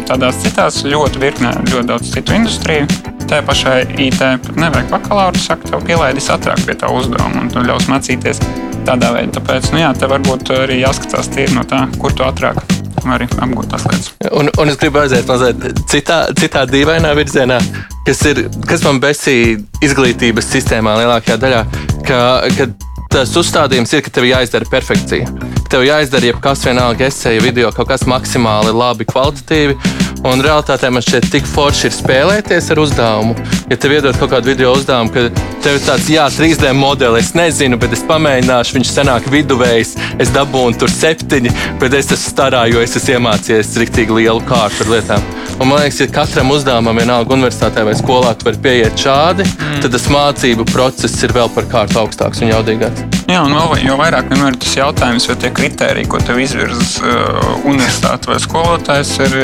tādās 0.08 0.40
citās 0.42 0.80
ļoti 0.82 1.22
virknē, 1.22 1.52
ļoti 1.70 1.86
daudz 1.92 2.10
citu 2.16 2.34
industriju. 2.34 2.88
Tā 3.30 3.44
pašai 3.46 3.78
IT 4.08 4.18
pat 4.18 4.58
nevajag 4.58 4.90
bakalauru, 4.90 5.38
saka, 5.42 5.70
tev 5.70 5.86
pielaidīs 5.86 6.32
ātrāk 6.34 6.66
pie 6.66 6.74
tā 6.82 6.90
uzdevuma 6.90 7.44
un 7.44 7.52
tu 7.54 7.62
ļaus 7.62 7.86
mācīties 7.92 8.42
tādā 8.88 9.14
veidā. 9.14 9.38
Tāpēc, 9.38 9.70
nu 9.74 9.84
jā, 9.84 9.92
tev 10.00 10.16
varbūt 10.16 10.50
arī 10.64 10.80
jāskatās 10.82 11.30
tīri 11.30 11.54
no 11.54 11.62
tā, 11.68 11.84
kur 12.02 12.14
tu 12.14 12.26
ātrāk 12.26 12.58
vari 13.12 13.28
apgūt 13.30 13.70
tās 13.72 13.86
lietas. 13.88 14.10
Un, 14.30 14.50
un 14.60 14.72
es 14.72 14.78
gribu 14.80 15.02
aiziet 15.02 15.28
mazliet 15.30 15.84
citā, 15.90 16.18
citā 16.38 16.64
dīvainā 16.70 17.12
virzienā, 17.18 17.60
kas, 18.06 18.24
ir, 18.30 18.46
kas 18.68 18.84
man 18.86 19.00
besīja 19.02 19.60
izglītības 19.86 20.50
sistēmā 20.56 20.96
lielākajā 21.00 21.38
daļā. 21.42 21.62
Ka, 22.06 22.20
ka 22.58 22.70
tas 23.12 23.32
uzstādījums 23.38 23.92
ir, 23.94 24.02
ka 24.04 24.12
tev 24.12 24.26
jāizdara 24.28 24.68
perfekcija. 24.70 25.30
Tev 25.70 25.86
jāizdara 25.86 26.30
jebkas, 26.30 26.64
vienalga, 26.66 27.08
esēja, 27.10 27.42
video, 27.42 27.70
kaut 27.74 27.88
kas 27.90 28.06
maksimāli 28.10 28.74
labi, 28.76 29.06
kvalitatīvi. 29.08 29.78
Un 30.24 30.40
realitātē 30.42 30.88
man 30.90 31.04
šķiet, 31.04 31.28
tik 31.32 31.48
forši 31.48 31.88
ir 31.90 31.94
spēlēties 31.94 32.70
ar 32.72 32.80
uzdevumu. 32.80 33.36
Ja 33.70 33.78
tev 33.80 33.96
iedod 33.96 34.16
kaut 34.20 34.32
kādu 34.32 34.52
video 34.52 34.72
uzdevumu, 34.76 35.12
ka 35.12 35.26
tev 35.64 35.78
ir 35.78 35.84
tāds, 35.84 36.08
jā, 36.10 36.26
3D 36.32 36.72
modelis, 36.76 37.30
es 37.30 37.36
nezinu, 37.36 37.78
bet 37.82 37.94
es 37.96 38.04
pamēģināšu, 38.08 38.78
viņš 38.78 38.92
senāk 38.92 39.28
viduvējs, 39.32 39.96
es 40.22 40.32
dabūnu 40.34 40.78
tur 40.80 40.92
septiņi, 40.92 41.52
bet 41.82 41.96
es 41.98 42.12
esmu 42.14 42.32
starā, 42.32 42.66
jo 42.72 42.82
es 42.82 42.96
esmu 42.98 43.18
iemācījies 43.18 43.74
rīktīgi 43.82 44.20
lielu 44.22 44.44
kārtu 44.48 44.84
par 44.84 44.94
lietām. 44.94 45.28
Un 45.56 45.70
man 45.70 45.80
liekas, 45.80 46.00
ja 46.02 46.06
katram 46.12 46.50
uzdevumam, 46.52 46.98
vienalga 47.00 47.32
universitātē 47.32 47.84
vai 47.86 47.94
skolā, 47.96 48.34
tu 48.36 48.44
vari 48.48 48.58
pieiet 48.60 48.98
šādi, 49.00 49.46
mm. 49.46 49.78
tad 49.84 49.94
tas 49.94 50.08
mācību 50.12 50.66
process 50.68 51.22
ir 51.24 51.32
vēl 51.32 51.48
par 51.54 51.68
kārtu 51.72 52.02
augstāks 52.02 52.42
un 52.44 52.52
jaudīgāks. 52.52 53.06
Jā, 53.26 53.40
un 53.42 53.56
vēl, 53.56 53.72
jo 53.82 53.96
vairāk 53.98 54.28
vienmēr 54.30 54.52
ir 54.52 54.58
tas 54.62 54.74
jautājums, 54.76 55.24
vai 55.26 55.34
tie 55.42 55.48
kriteriji, 55.56 56.06
ko 56.12 56.20
tev 56.22 56.38
izvirza 56.38 57.02
uh, 57.02 57.48
universitāte 57.66 58.30
vai 58.30 58.36
skolotājs, 58.42 59.14
ir, 59.24 59.34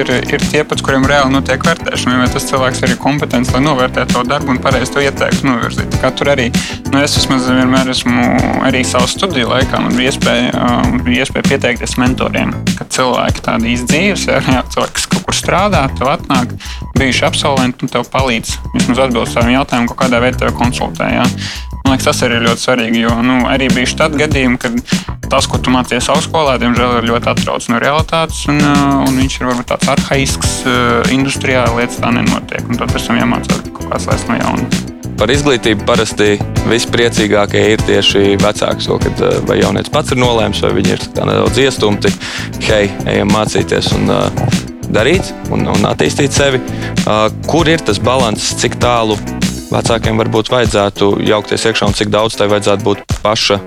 ir, 0.00 0.10
ir 0.34 0.44
tie, 0.50 0.62
pēc 0.66 0.82
kuriem 0.84 1.06
reāli 1.08 1.32
notiek 1.34 1.62
vērtēšana. 1.66 2.18
Vai 2.22 2.28
tas 2.32 2.46
cilvēks 2.48 2.82
ir 2.86 2.96
kompetents, 3.00 3.52
lai 3.54 3.62
novērtētu 3.64 4.16
to 4.16 4.24
darbu 4.28 4.54
un 4.54 4.60
pareizi 4.62 4.94
to 4.94 5.04
ieteiktu 5.04 5.48
novirzīt. 5.48 5.96
Kā 6.02 6.12
tur 6.16 6.32
arī, 6.32 6.48
nu, 6.90 7.00
es 7.02 7.16
vismaz 7.18 7.48
vienmēr 7.50 7.92
esmu 7.94 8.26
arī 8.68 8.82
savu 8.86 9.08
studiju 9.10 9.50
laikā, 9.52 9.80
man 9.84 9.96
bija 9.98 10.12
iespēja, 10.12 10.50
uh, 10.52 10.92
bija 11.06 11.24
iespēja 11.24 11.48
pieteikties 11.48 11.96
mentoriem, 12.00 12.54
kad 12.78 12.92
cilvēki 12.96 13.46
tādi 13.46 13.74
izdzīves, 13.76 14.28
jā, 14.30 14.40
cilvēki, 14.74 14.96
kas 14.98 15.08
kaut 15.14 15.26
kur 15.28 15.38
strādā, 15.38 15.86
tev 15.98 16.12
atnāk, 16.12 16.54
bijuši 16.98 17.26
absolventi 17.28 17.86
un 17.86 17.92
tev 17.92 18.06
palīdz 18.12 18.56
vismaz 18.76 19.04
atbildēt 19.06 19.34
saviem 19.34 19.58
jautājumiem, 19.58 19.92
kādā 20.00 20.22
veidā 20.22 20.54
konsultē. 20.56 21.12
Jā. 21.20 21.26
Man 21.84 21.96
liekas, 21.96 22.10
tas 22.10 22.22
arī 22.26 22.38
ir 22.38 22.46
ļoti 22.48 22.64
svarīgi. 22.64 23.00
Jo 23.06 23.16
nu, 23.24 23.40
arī 23.50 23.70
bija 23.72 23.96
tādi 24.04 24.20
gadījumi, 24.20 24.60
kad 24.60 24.76
tas, 25.30 25.48
ko 25.50 25.60
tu 25.62 25.72
mācījies 25.74 26.10
augstskolā, 26.12 26.58
diemžēl 26.62 27.00
ir 27.00 27.08
ļoti 27.10 27.30
atrauc 27.32 27.66
no 27.72 27.80
realitātes. 27.82 28.44
Un, 28.50 28.60
uh, 28.62 29.00
un 29.06 29.18
viņš 29.20 29.40
ir 29.40 29.50
varbūt 29.50 29.70
tāds 29.72 29.90
arhaisks, 29.94 30.54
uh, 30.66 31.00
industrijā 31.14 31.64
lietas 31.76 32.00
tā 32.02 32.12
nenotiek. 32.14 32.66
Un 32.68 32.80
tad 32.80 32.94
pēc 32.94 33.10
tam 33.10 33.20
jāmācās 33.20 33.66
kaut 33.70 33.84
kādas 33.86 34.08
lietas 34.10 34.26
no 34.30 34.38
jauna. 34.40 34.86
Par 35.20 35.28
izglītību 35.28 35.84
parasti 35.84 36.30
vispriecīgākie 36.70 37.60
ir 37.74 37.82
tieši 37.84 38.38
vecāki. 38.40 38.86
To, 38.88 39.00
kad 39.02 39.24
uh, 39.26 39.36
vai 39.48 39.60
jaunietis 39.60 39.92
pats 39.94 40.14
ir 40.14 40.22
nolēmis, 40.22 40.62
vai 40.66 40.74
viņi 40.78 40.96
ir 40.96 41.06
nedaudz 41.18 41.62
iestumti, 41.64 42.12
hei, 42.68 42.88
ejam 43.10 43.32
mācīties 43.34 43.92
un 43.98 44.14
uh, 44.14 44.48
darīt 44.90 45.30
un, 45.54 45.66
un 45.70 45.86
attīstīt 45.90 46.34
sevi. 46.34 46.62
Uh, 47.06 47.28
kur 47.48 47.68
ir 47.70 47.82
tas 47.84 48.02
līdzsvars, 48.02 48.54
cik 48.60 48.80
tālu 48.82 49.18
vecākiem 49.70 50.18
varbūt 50.20 50.50
vajadzētu 50.52 51.12
jaukties 51.28 51.66
iekšā 51.70 51.90
un 51.90 51.96
cik 51.96 52.12
daudz 52.12 52.38
tai 52.38 52.50
vajadzētu 52.50 52.86
būt 52.86 53.04
paša 53.22 53.60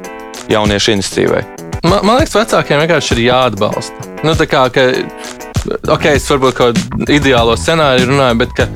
jauniešu 0.52 0.98
iniciatīvai? 0.98 1.44
Man, 1.84 2.00
man 2.08 2.20
liekas, 2.20 2.36
vecākiem 2.38 2.84
vienkārši 2.84 3.16
ir 3.18 3.26
jāatbalsta. 3.26 4.10
Nu, 4.24 4.36
kā, 4.48 4.64
ka, 4.72 4.88
ok, 5.92 6.06
es 6.14 6.30
varbūt 6.32 6.56
kaut 6.56 6.80
kādu 6.80 7.12
ideālo 7.12 7.58
scenāriju 7.60 8.08
runāju, 8.12 8.38
bet 8.40 8.54
ka, 8.56 8.68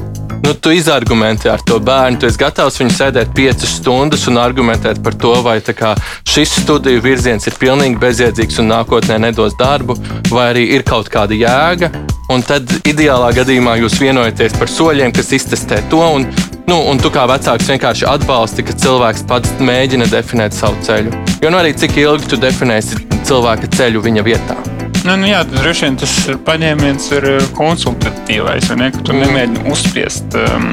nu, 0.43 0.51
tu 0.59 0.73
izargumentē 0.75 1.53
ar 1.53 1.63
to 1.67 1.79
bērnu. 1.83 2.19
Tu 2.19 2.27
esi 2.27 2.41
gatavs 2.41 2.81
viņu 2.81 2.95
sēdēt 2.97 3.31
piecas 3.35 3.77
stundas 3.79 4.27
un 4.31 4.41
argumentēt 4.41 4.99
par 5.03 5.15
to, 5.15 5.37
vai 5.45 5.59
kā, 5.61 5.93
šis 6.27 6.57
studiju 6.63 7.03
virziens 7.05 7.47
ir 7.47 7.55
pilnīgi 7.59 7.99
bezjēdzīgs 8.01 8.59
un 8.63 8.71
nākotnē 8.73 9.21
nedos 9.23 9.55
darbu, 9.59 9.95
vai 10.31 10.51
arī 10.51 10.67
ir 10.75 10.83
kaut 10.87 11.11
kāda 11.11 11.35
jēga. 11.35 11.91
Un 12.27 12.43
tad 12.43 12.67
ideālā 12.83 13.31
gadījumā 13.39 13.77
jūs 13.79 14.01
vienojaties 14.03 14.59
par 14.59 14.67
soļiem, 14.67 15.15
kas 15.15 15.31
iztestē 15.39 15.79
to. 15.87 16.03
Un, 16.19 16.27
Nu, 16.67 16.81
un 16.91 16.97
tu 16.99 17.07
kā 17.07 17.21
vecāks 17.31 17.69
vienkārši 17.71 18.03
atbalsti, 18.11 18.65
ka 18.67 18.73
cilvēks 18.83 19.23
pats 19.29 19.53
mēģina 19.63 20.09
definēt 20.11 20.57
savu 20.57 20.75
ceļu. 20.83 21.15
Jo 21.39 21.51
nu 21.53 21.61
arī 21.61 21.71
cik 21.79 21.95
ilgi 22.03 22.33
tu 22.33 22.43
definēsi 22.43 23.05
cilvēka 23.29 23.71
ceļu 23.77 24.03
viņa 24.09 24.25
vietā. 24.27 24.76
Nu, 25.05 25.13
nu 25.19 25.27
jā, 25.29 25.43
droši 25.47 25.85
vien 25.85 25.97
tas 25.99 26.13
paņēmiens 26.47 27.05
ir 27.17 27.25
eh, 27.29 27.45
konsultatīvais. 27.57 28.71
Ne, 28.79 28.89
tu 28.95 29.13
mm. 29.13 29.21
nemēģini 29.23 29.63
uzspiest 29.71 30.37
um, 30.39 30.67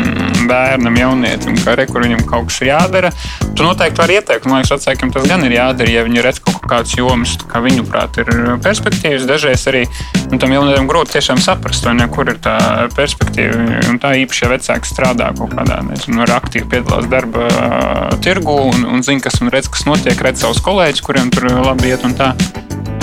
bērnam, 0.49 0.97
jaunietim, 0.99 1.59
ka 1.65 1.77
re, 1.79 1.87
viņam 1.91 2.25
kaut 2.29 2.49
kas 2.51 2.61
ir 2.63 2.71
jādara. 2.73 3.11
Tu 3.55 3.67
noteikti 3.67 4.01
vari 4.01 4.19
ieteikt, 4.19 4.49
man 4.51 4.63
liekas, 4.63 4.75
vecākiem 4.75 5.13
tas 5.15 5.29
gan 5.31 5.45
ir 5.47 5.57
jādara, 5.57 5.93
ja 5.93 6.05
viņi 6.07 6.25
redz 6.25 6.41
kaut 6.45 6.65
kādas 6.71 6.95
jomas, 6.97 7.37
kā 7.51 7.63
viņuprāt, 7.65 8.21
ir 8.23 8.33
perspektīvas. 8.65 9.27
Dažreiz 9.29 9.67
arī 9.71 9.85
nu, 10.33 10.41
tam 10.43 10.55
jaunietim 10.55 10.89
grūti 10.91 11.17
tiešām 11.19 11.43
saprast, 11.45 11.87
ne, 11.95 12.09
kur 12.13 12.31
ir 12.33 12.41
tā 12.43 12.57
perspektīva. 12.97 13.85
Un 13.93 14.01
tā 14.03 14.15
īpaši, 14.25 14.47
ja 14.47 14.53
vecāki 14.55 14.91
strādā 14.91 15.31
kaut 15.39 15.55
kādā 15.55 15.83
veidā, 15.87 16.17
ar 16.27 16.37
aktīvi 16.41 16.71
piedalās 16.75 17.11
darba 17.13 17.49
uh, 17.51 18.19
tirgu 18.25 18.57
un, 18.71 18.89
un 18.97 19.07
zina, 19.07 19.23
kas 19.25 19.41
un 19.45 19.53
redz, 19.55 19.71
kas 19.73 19.87
notiek, 19.89 20.19
redz 20.27 20.45
savus 20.45 20.63
kolēģus, 20.65 21.05
kuriem 21.07 21.31
tur 21.35 21.51
labi 21.63 21.93
iet 21.93 22.07
un 22.09 22.17
tā. 22.19 22.35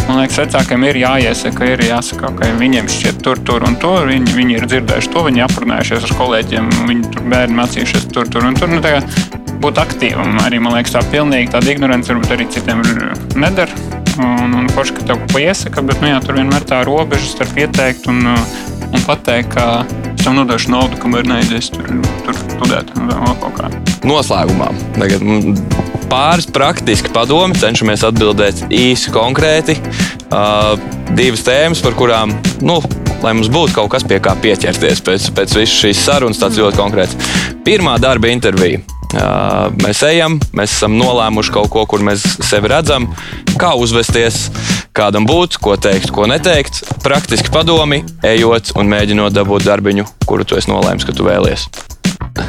Man 0.08 0.22
liekas, 0.22 0.40
vecākiem 0.42 0.86
ir 0.90 0.98
jāiesaka, 1.02 1.68
ir 1.74 1.84
jāsaka, 1.86 2.32
ka 2.40 2.50
viņiem 2.60 2.90
šķiet 2.92 3.22
tur, 3.26 3.40
tur 3.48 3.66
un 3.68 3.78
tur. 3.82 4.10
Viņi, 4.10 4.34
viņi 4.38 4.58
ir 4.58 4.66
dzirdējuši 4.70 5.14
to, 5.14 5.24
viņi 5.28 5.46
aprunājušies 5.46 6.08
ar 6.10 6.16
kolēģiem, 6.20 6.72
viņi 6.90 7.14
tur 7.14 7.30
bērni 7.32 7.60
mācījušies 7.62 8.10
tur, 8.16 8.32
tur 8.32 8.50
un 8.50 8.58
tur. 8.58 8.74
Nu, 8.74 8.82
būt 9.62 9.82
aktīvam. 9.82 10.40
Arī 10.42 10.60
man 10.64 10.76
liekas, 10.76 10.96
tā 10.96 11.04
pilnīgi 11.12 11.54
tāda 11.54 11.72
ignorance 11.74 12.12
varbūt 12.12 12.34
arī 12.36 12.48
citiem 12.54 12.82
nedara. 13.40 14.00
Un, 14.22 14.58
un 14.58 14.68
forši, 14.74 14.98
ka 14.98 15.08
tev 15.12 15.22
ko 15.32 15.42
iesaka, 15.42 15.84
bet 15.88 16.02
nu, 16.04 16.12
jā, 16.12 16.20
tur 16.26 16.38
vienmēr 16.40 16.66
tā 16.68 16.82
robeža 16.88 17.30
starp 17.32 17.62
ieteikt 17.62 18.10
un, 18.12 18.26
un 18.28 19.08
pateikt, 19.08 19.56
ka 19.56 19.68
es 20.12 20.26
tev 20.26 20.36
nodošu 20.38 20.74
naudu, 20.74 21.00
kamēr 21.02 21.30
neaizies 21.32 21.72
tur, 21.74 21.88
tur 22.28 22.44
studēt 22.44 22.92
vēl 22.98 23.40
kaut 23.42 23.58
kā. 23.62 23.72
Noslēgumā. 24.06 24.74
Tagad 25.00 25.91
pāris 26.12 26.48
praktiski 26.52 27.12
padomi, 27.16 27.56
cenšamies 27.60 28.04
atbildēt 28.08 28.66
īsi, 28.68 29.12
konkrēti. 29.16 29.78
Uh, 30.32 30.76
divas 31.16 31.44
tēmas, 31.48 31.82
par 31.84 31.96
kurām, 32.00 32.34
nu, 32.64 32.80
lai 33.24 33.34
mums 33.38 33.52
būtu 33.52 33.76
kaut 33.78 33.92
kas 33.94 34.06
pie 34.08 34.20
kā 34.24 34.36
pieķerties 34.44 35.04
pēc, 35.06 35.30
pēc 35.38 35.56
visas 35.60 35.78
šīs 35.84 36.02
sarunas, 36.08 36.42
tāds 36.42 36.60
ļoti 36.60 36.80
konkrēts. 36.80 37.30
Pirmā 37.68 37.98
darba 38.02 38.32
intervija. 38.32 38.82
Uh, 39.12 39.68
mēs 39.84 40.04
ejam, 40.08 40.38
mēs 40.56 40.72
esam 40.78 40.96
nolēmuši 41.00 41.52
kaut 41.52 41.72
ko, 41.74 41.84
kur 41.90 42.04
mēs 42.08 42.24
sevi 42.48 42.72
redzam, 42.72 43.10
kā 43.60 43.74
uzvesties, 43.76 44.46
kādam 44.96 45.28
būt, 45.28 45.60
ko 45.64 45.76
teikt, 45.76 46.14
ko 46.16 46.28
neteikt. 46.32 46.84
Praktiski 47.04 47.52
padomi, 47.52 48.06
ejot 48.24 48.72
un 48.80 48.92
mēģinot 48.92 49.36
dabūt 49.36 49.68
darbiņu, 49.68 50.08
kuru 50.28 50.48
tu 50.48 50.60
esi 50.60 50.72
nolēmis, 50.72 51.08
ka 51.08 51.16
tu 51.16 51.28
vēlies 51.28 51.68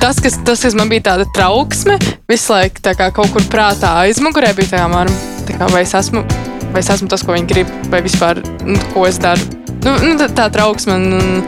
tas, 0.01 0.21
kas, 0.23 0.39
tas, 0.45 0.63
kas 0.63 0.77
man 0.79 0.91
bija 0.93 1.07
tāda 1.13 1.27
trauksme, 1.35 1.99
visu 2.31 2.55
laiku 2.55 2.83
kā, 2.85 3.11
kaut 3.15 3.33
kur 3.35 3.45
prātā 3.53 3.95
aizmugurē, 4.05 4.53
bija 4.59 4.77
tā, 4.77 4.85
man, 4.91 5.11
tā 5.47 5.57
kā, 5.59 5.69
vai, 5.73 5.85
es 5.87 5.95
esmu, 5.99 6.25
vai 6.73 6.83
es 6.83 6.91
esmu 6.93 7.11
tas, 7.11 7.25
ko 7.25 7.37
viņi 7.37 7.51
grib, 7.51 7.75
vai 7.93 8.03
vispār, 8.05 8.43
nu, 8.67 8.79
ko 8.95 9.07
es 9.09 9.21
daru. 9.23 9.63
Nu, 9.83 9.97
nu, 9.99 10.15
tā, 10.21 10.29
tā 10.31 10.47
trauksme. 10.55 10.95
Un, 10.95 11.43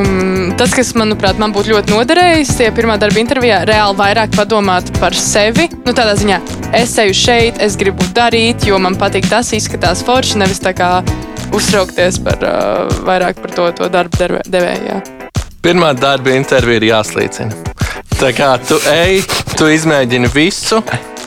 un 0.00 0.54
tas, 0.58 0.72
kas, 0.74 0.94
manuprāt, 0.98 1.38
man 1.40 1.52
būtu 1.54 1.74
ļoti 1.74 1.92
noderējis, 1.92 2.54
tie 2.58 2.70
pirmā 2.74 2.96
darba 3.00 3.20
intervijā, 3.20 3.62
reāli 3.68 3.98
vairāk 4.00 4.36
padomāt 4.36 4.88
par 4.98 5.16
sevi. 5.18 5.68
Nu, 5.84 5.92
tādā 5.96 6.16
ziņā, 6.20 6.40
es 6.80 6.96
eju 7.04 7.16
šeit, 7.20 7.60
es 7.64 7.76
gribu 7.80 8.06
darīt, 8.16 8.64
jo 8.68 8.80
man 8.80 8.96
patīk 9.00 9.28
tas, 9.30 9.52
izskatās 9.56 10.04
forši, 10.06 10.40
nevis 10.42 10.62
tā 10.64 10.72
kā 10.76 10.96
uztraukties 11.54 12.18
par 12.24 12.40
uh, 12.42 13.02
vairāk 13.06 13.44
par 13.44 13.54
to, 13.54 13.68
to 13.78 13.92
darba 13.92 14.32
devēju. 14.48 15.13
Pirmā 15.64 15.94
darba 15.96 16.34
intervija 16.36 16.76
ir 16.76 16.84
jāslīcina. 16.90 17.56
Tā 18.18 18.34
kā 18.36 18.50
tu 18.68 18.76
ej, 18.92 19.22
tu 19.56 19.70
izmēģini 19.72 20.28
visu, 20.34 20.82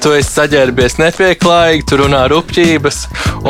tu 0.07 0.13
esi 0.15 0.29
saģērbies 0.37 0.93
nepieklājīgi, 1.01 1.83
tu 1.89 1.97
runā 1.99 2.21
rupjības, 2.31 3.01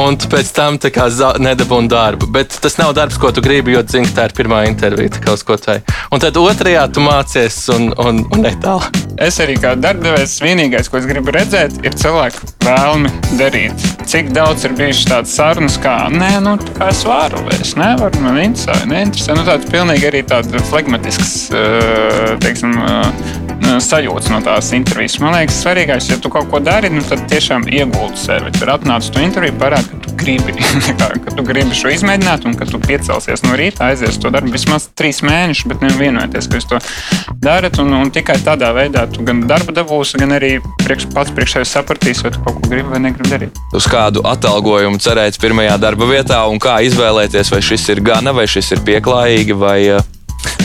un 0.01 0.15
tu 0.17 0.29
pēc 0.31 0.49
tam 0.57 0.79
nedabūni 0.81 1.91
darbu. 1.91 2.29
Bet 2.33 2.55
tas 2.63 2.79
nav 2.79 2.95
darbs, 2.97 3.19
ko 3.21 3.29
tu 3.29 3.43
gribi, 3.45 3.75
jo 3.75 3.83
zini, 3.85 4.09
ka 4.09 4.15
tā 4.15 4.25
ir 4.29 4.33
pirmā 4.39 4.63
intervija. 4.65 5.19
Un 6.09 6.23
tad 6.23 6.39
otrajā 6.41 6.87
tu 6.93 7.03
mācies 7.05 7.59
un, 7.75 7.91
un, 8.01 8.23
un 8.33 8.41
ne 8.41 8.55
tālāk. 8.63 8.97
Es 9.21 9.37
arī 9.43 9.57
kā 9.61 9.75
darbdevējs, 9.77 10.37
vienīgais, 10.41 10.89
ko 10.89 10.97
es 10.99 11.05
gribu 11.09 11.33
redzēt, 11.35 11.77
ir 11.85 11.97
cilvēku 11.97 12.49
vēlmi 12.65 13.11
darīt. 13.37 13.85
Cik 14.09 14.31
daudz 14.33 14.65
ir 14.65 14.73
bijušas 14.77 15.09
tādas 15.11 15.35
sarunas, 15.37 15.77
kā, 15.81 15.95
nē, 16.13 16.31
nu, 16.45 16.55
kā 16.77 16.89
es 16.93 17.03
varu, 17.05 17.43
vai 17.45 17.57
es 17.61 17.75
nevaru, 17.77 18.23
man 18.25 18.39
interesē, 18.41 18.79
neinteresē. 18.89 19.37
Nu, 19.37 19.45
tāds 19.45 19.69
pilnīgi 19.73 20.09
arī 20.09 20.23
tāds 20.29 20.69
flegmatisks, 20.71 21.35
teiksim, 22.45 22.77
uh, 22.81 23.46
sajūtas 23.83 24.29
no 24.31 24.39
tās 24.45 24.71
intervijas. 24.75 25.17
Man 25.21 25.35
liekas, 25.35 25.59
svarīgākais, 25.63 26.09
ja 26.11 26.17
tu 26.21 26.31
kaut 26.33 26.49
ko 26.51 26.59
dari, 26.63 26.89
nu, 26.93 27.01
tad 27.05 27.25
tiešām 27.29 27.67
ieguldi 27.71 28.19
sevi. 28.19 28.51
Tur 28.57 28.71
atnāc 28.73 29.07
to 29.13 29.21
interviju, 29.23 29.55
parādi, 29.59 29.89
ka 29.91 29.99
tu 30.05 30.15
gribi, 30.19 30.55
ka 31.25 31.33
tu 31.35 31.45
gribi 31.45 31.77
šo 31.77 31.91
izmēģināt, 31.95 32.47
un 32.47 32.57
ka 32.57 32.67
tu 32.69 32.79
piecelsies 32.83 33.43
no 33.45 33.57
rīta, 33.59 33.89
aizies 33.91 34.19
to 34.21 34.31
darbu 34.33 34.53
vismaz 34.55 34.89
trīs 34.97 35.21
mēnešus, 35.25 35.69
bet 35.71 35.85
nevienoties, 35.85 36.49
ka 36.49 36.61
jūs 36.61 36.69
to 36.71 36.81
darat. 37.43 37.79
Un, 37.81 37.93
un 37.97 38.11
tikai 38.13 38.39
tādā 38.45 38.71
veidā 38.75 39.05
tu 39.11 39.25
gan 39.27 39.43
darbu 39.49 39.75
dabūsi, 39.75 40.21
gan 40.21 40.35
arī 40.37 40.57
priekš, 40.83 41.09
pats 41.15 41.33
priekš 41.35 41.57
sevis 41.57 41.75
sapratīsi, 41.77 42.25
vai 42.25 42.33
tu 42.35 42.43
kaut 42.45 42.59
ko 42.59 42.71
gribi 42.71 42.93
vai 42.95 43.03
negribi 43.07 43.33
darīt. 43.33 43.63
Uz 43.77 43.89
kādu 43.91 44.23
atalgojumu 44.27 45.01
cerēt 45.03 45.39
pirmajā 45.41 45.77
darba 45.81 46.09
vietā 46.09 46.43
un 46.49 46.61
kā 46.61 46.79
izvēlēties, 46.87 47.53
vai 47.53 47.63
šis 47.65 47.89
ir 47.93 48.03
gana, 48.05 48.35
vai 48.35 48.47
šis 48.49 48.75
ir 48.77 48.85
pieklājīgi, 48.87 49.57
vai 49.57 49.79
uh, 49.97 50.13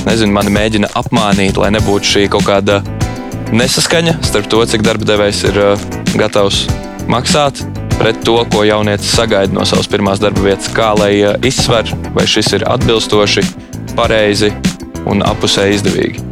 nezinu, 0.06 0.32
mani 0.34 0.52
mēģina 0.54 0.92
apmānīt, 0.98 1.58
lai 1.60 1.70
nebūtu 1.76 2.10
šī 2.14 2.24
kaut 2.32 2.46
kāda 2.48 2.80
nesaskaņa 3.52 4.18
starp 4.24 4.48
to, 4.52 4.62
cik 4.68 4.84
darba 4.86 5.06
devējs 5.08 5.44
ir 5.50 5.60
uh, 5.60 5.86
gatavs 6.16 6.64
maksāt 7.10 7.62
pret 7.98 8.18
to, 8.26 8.38
ko 8.52 8.64
jaunietis 8.66 9.12
sagaida 9.12 9.52
no 9.54 9.66
savas 9.68 9.90
pirmās 9.90 10.22
darba 10.22 10.44
vietas, 10.46 10.70
kā 10.74 10.92
lai 10.98 11.12
uh, 11.20 11.36
izsver, 11.46 11.90
vai 12.16 12.26
šis 12.28 12.54
ir 12.58 12.66
atbilstoši, 12.70 13.44
pareizi 13.96 14.52
un 15.08 15.24
apusēji 15.26 15.80
izdevīgi. 15.80 16.28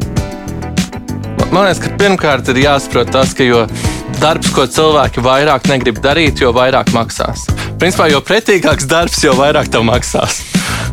Man 1.51 1.65
liekas, 1.67 1.81
ka 1.83 1.97
pirmkārt 1.99 2.49
ir 2.53 2.63
jāsaprot 2.63 3.11
tas, 3.11 3.35
ka 3.35 3.43
jo 3.43 3.65
darbs, 4.21 4.53
ko 4.55 4.69
cilvēki 4.71 5.25
vairāk 5.25 5.67
negrib 5.71 5.99
darīt, 6.05 6.45
jo 6.45 6.53
vairāk 6.55 6.93
maksās. 6.95 7.49
Principā, 7.81 8.07
jo 8.13 8.21
pretīgāks 8.23 8.87
darbs, 8.87 9.19
jo 9.25 9.35
vairāk 9.39 9.73
tev 9.73 9.83
maksās. 9.89 10.45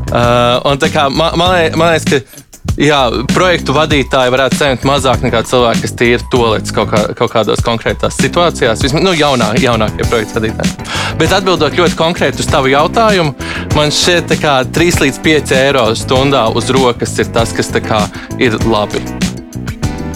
Uh, 0.07 0.75
tā 0.81 0.91
kā 0.93 1.07
man, 1.13 1.37
man, 1.39 1.89
liekas, 1.91 2.07
ka 2.09 2.47
Jā, 2.77 3.07
projektu 3.33 3.73
vadītāji 3.73 4.29
varētu 4.29 4.59
saņemt 4.59 4.83
mazāk 4.85 5.23
nekā 5.25 5.39
cilvēki, 5.49 5.81
kas 5.81 5.95
tīri 5.97 6.27
tolēts 6.29 6.73
kaut, 6.75 6.91
kā, 6.91 6.99
kaut 7.17 7.33
kādās 7.33 7.63
konkrētās 7.65 8.19
situācijās. 8.21 8.83
Vismaz 8.85 9.01
nu, 9.01 9.15
jaunā, 9.17 9.49
jaunākie 9.57 10.05
projektu 10.05 10.37
vadītāji. 10.37 10.77
Bet 11.17 11.33
atbildot 11.33 11.73
ļoti 11.79 11.97
konkrēti 11.97 12.45
uz 12.45 12.51
tavu 12.53 12.69
jautājumu, 12.69 13.33
man 13.73 13.89
šķiet, 13.89 14.37
ka 14.43 14.59
3 14.77 15.05
līdz 15.07 15.21
5 15.25 15.57
eiro 15.57 15.87
stundā 15.97 16.45
uz 16.53 16.69
rokas 16.69 17.17
ir 17.17 17.33
tas, 17.33 17.55
kas 17.57 17.73
kā, 17.81 18.03
ir 18.37 18.61
labi. 18.69 19.01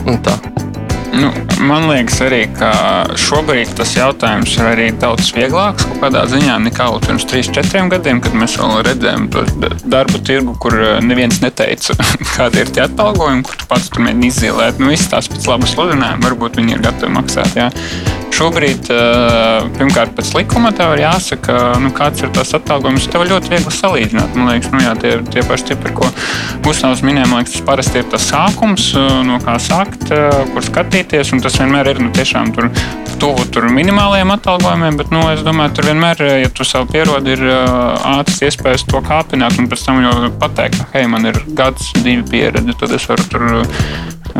Un 0.06 0.22
tā. 0.22 0.38
Nu, 1.12 1.32
man 1.68 1.90
liekas, 1.90 2.22
arī 2.24 2.46
šobrīd 3.20 3.74
tas 3.76 3.96
jautājums 3.98 4.54
ir 4.56 4.70
arī 4.70 4.88
daudz 4.96 5.34
vieglāks 5.36 5.90
kādā 6.02 6.24
ziņā 6.32 6.56
nekā 6.66 6.88
pirms 7.06 7.26
3-4 7.30 7.92
gadiem, 7.94 8.22
kad 8.24 8.36
mēs 8.38 8.56
vēl 8.60 8.82
redzējām 8.88 9.28
darbu 9.92 10.22
tirgu, 10.26 10.56
kur 10.62 10.78
eh, 10.80 10.98
neviens 11.06 11.42
neteica, 11.44 11.96
kādi 12.36 12.64
ir 12.64 12.74
tie 12.74 12.86
atalgojumi, 12.88 13.46
kur 13.48 13.60
tu 13.60 13.70
pats 13.70 13.92
tur 13.92 14.06
mēģini 14.08 14.32
izzīmēt. 14.32 14.82
Nu, 14.82 14.92
viss 14.94 15.12
tās 15.12 15.30
pēc 15.32 15.48
laba 15.52 15.70
sludinājuma, 15.70 16.26
varbūt 16.26 16.60
viņi 16.62 16.78
ir 16.78 16.84
gatavi 16.88 17.16
maksāt. 17.20 17.56
Jā. 17.60 17.70
Šobrīd, 18.42 18.90
eh, 18.90 19.70
pirmkārt, 19.78 20.16
pēc 20.18 20.34
likuma 20.34 20.72
tev 20.74 20.96
ir 20.96 21.04
jāsaka, 21.06 21.78
nu, 21.84 21.92
kāds 21.94 22.24
ir 22.26 22.34
tas 22.34 22.56
atalgojums. 22.58 23.06
Tev 23.14 23.28
ļoti 23.30 23.54
viegli 23.54 23.76
salīdzināt. 23.76 24.34
Man 24.34 24.50
liekas, 24.50 24.72
nu, 24.74 24.82
jā, 24.82 24.96
tie 24.98 25.14
tie 25.30 25.46
paši 25.46 25.72
cipari, 25.72 25.94
ko 26.00 26.10
Gustavs 26.66 27.06
minēja. 27.06 27.30
Man 27.30 27.44
liekas, 27.44 27.60
tas 27.60 27.68
parasti 27.68 28.02
ir 28.02 28.10
tas 28.10 28.26
sākums, 28.32 28.92
eh, 28.98 29.24
no 29.30 29.38
kā 29.46 29.60
sākt, 29.62 30.10
kur 30.10 30.66
skatīties 30.66 30.82
skatīties, 30.82 31.34
un 31.34 31.42
tas 31.42 31.58
vienmēr 31.60 31.90
ir 31.92 32.00
nu, 32.02 32.10
tiešām 32.12 32.54
tur 32.56 32.70
tuvu 33.22 33.46
tur 33.54 33.68
minimālajiem 33.70 34.32
atalgojumiem, 34.34 34.98
bet 34.98 35.12
nu, 35.14 35.22
es 35.32 35.44
domāju, 35.46 35.76
tur 35.78 35.90
vienmēr, 35.92 36.24
ja 36.42 36.50
tu 36.50 36.66
sev 36.66 36.88
pierodi, 36.92 37.36
ir 37.36 37.44
ātras 37.46 38.42
iespējas 38.48 38.88
to 38.90 39.02
kāpināt 39.06 39.60
un 39.62 39.70
pēc 39.70 39.86
tam 39.86 40.02
jau 40.02 40.32
pateikt, 40.42 40.80
ka, 40.80 40.90
hei, 40.96 41.08
man 41.12 41.30
ir 41.30 41.38
gads, 41.58 41.92
divi 42.02 42.24
pieredzi, 42.32 42.78
tad 42.80 42.98
es 42.98 43.08
varu 43.10 43.28
tur. 43.30 43.48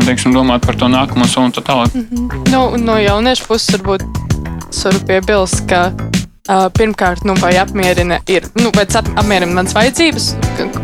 Teiksim, 0.00 0.32
domāt 0.34 0.64
par 0.66 0.76
to 0.78 0.88
nākamo 0.90 1.28
soli 1.28 1.50
un 1.50 1.52
tā 1.52 1.62
tālāk. 1.62 1.94
Mm 1.94 2.06
-hmm. 2.10 2.50
nu, 2.52 2.76
no 2.76 2.98
jauniešu 2.98 3.46
puses 3.46 3.76
varbūt 3.76 4.02
es 4.70 4.84
varu 4.84 5.00
piebilst, 5.06 5.66
ka 5.68 5.92
Uh, 6.50 6.66
pirmkārt, 6.74 7.22
nu, 7.22 7.36
vai 7.38 7.52
apmierina, 7.56 8.16
ir, 8.26 8.42
nu, 8.58 8.70
vai 8.74 8.82
ap, 8.82 9.06
apmierina 9.14 9.54
manas 9.54 9.76
vajadzības, 9.76 10.24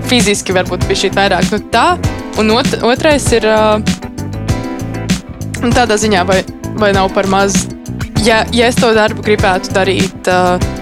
fiziski 0.07 0.55
varbūt 0.55 0.87
bija 0.87 1.01
šī 1.01 1.11
vairāk 1.17 1.51
nu, 1.51 1.59
tā, 1.73 1.99
un 2.39 2.51
ot, 2.55 2.77
otrais 2.87 3.27
ir 3.33 3.43
uh, 3.43 3.83
tādā 5.75 5.99
ziņā, 5.99 6.23
vai, 6.29 6.45
vai 6.79 6.93
nav 6.95 7.11
par 7.11 7.27
maz, 7.27 7.67
ja, 8.23 8.45
ja 8.55 8.71
es 8.71 8.79
to 8.79 8.93
darbu 8.95 9.27
gribētu 9.27 9.75
darīt. 9.75 10.31
Uh, 10.31 10.78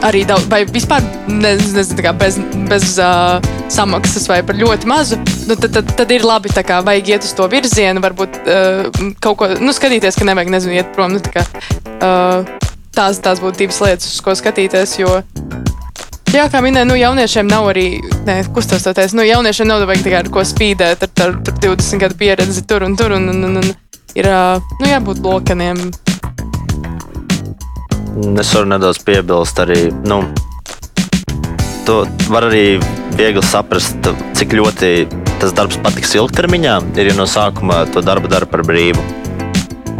Arī 0.00 0.22
daudz, 0.24 0.46
vai 0.48 0.62
vispār 0.64 1.04
nezinu, 1.28 1.76
nezinu, 1.76 2.12
bez, 2.16 2.38
bez 2.70 2.84
uh, 2.96 3.36
samaksas, 3.68 4.24
vai 4.30 4.40
par 4.46 4.56
ļoti 4.56 4.88
mazu, 4.88 5.18
nu, 5.44 5.56
tad, 5.60 5.74
tad, 5.76 5.92
tad 5.98 6.14
ir 6.14 6.24
labi. 6.24 6.52
Kā, 6.56 6.80
vajag 6.84 7.12
iet 7.12 7.26
uz 7.28 7.34
to 7.36 7.48
virzienu, 7.52 8.00
varbūt 8.04 8.40
uh, 8.40 8.88
kaut 9.20 9.40
ko 9.42 9.50
nu, 9.60 9.74
skatīties, 9.76 10.16
ka 10.16 10.24
nevajag 10.28 10.54
nezinu, 10.56 10.78
iet 10.80 10.94
prom. 10.96 11.12
Nu, 11.16 11.20
tā 11.20 11.34
kā, 11.34 11.44
uh, 12.00 12.48
tās, 12.96 13.20
tās 13.20 13.44
būtu 13.44 13.66
divas 13.66 13.82
lietas, 13.84 14.08
uz 14.14 14.24
ko 14.24 14.36
skatīties. 14.38 14.96
Jo, 15.02 15.20
Jā, 16.30 16.44
kā 16.46 16.60
minēja, 16.62 16.86
nu, 16.86 16.94
jauniešiem 16.94 17.48
nav 17.50 17.66
arī, 17.72 17.88
ne, 18.22 18.36
kustos 18.54 18.84
to 18.86 18.92
teikt, 18.94 19.16
nu, 19.18 19.24
jauniešiem 19.26 19.66
nav 19.66 19.82
vajag 19.82 20.04
tikai 20.04 20.20
ar 20.20 20.28
ko 20.30 20.44
spīdēt, 20.46 21.02
ar, 21.02 21.10
ar, 21.24 21.32
ar 21.34 21.56
20 21.64 22.04
gadu 22.04 22.18
pieredzi 22.20 22.62
tur 22.70 22.86
un 22.86 22.94
tur, 22.94 23.16
un, 23.16 23.26
un, 23.32 23.48
un, 23.48 23.58
un 23.58 23.72
ir, 24.14 24.30
nu, 24.78 24.86
jābūt 24.86 25.24
lokaniem. 25.26 25.90
Es 28.10 28.50
varu 28.54 28.66
nedaudz 28.66 28.98
piebilst 29.06 29.60
arī, 29.62 29.90
nu, 30.02 30.18
to 31.86 32.00
var 32.32 32.48
arī 32.48 32.80
viegli 33.14 33.42
saprast, 33.46 34.08
cik 34.38 34.56
ļoti 34.58 34.90
tas 35.40 35.54
darbs 35.54 35.78
patiks 35.84 36.16
ilgtermiņā, 36.18 36.74
ir 36.98 37.12
ja 37.12 37.14
no 37.14 37.28
sākuma 37.30 37.84
to 37.94 38.02
darbu 38.02 38.30
dara 38.32 38.48
par 38.50 38.64
brīvu. 38.66 39.04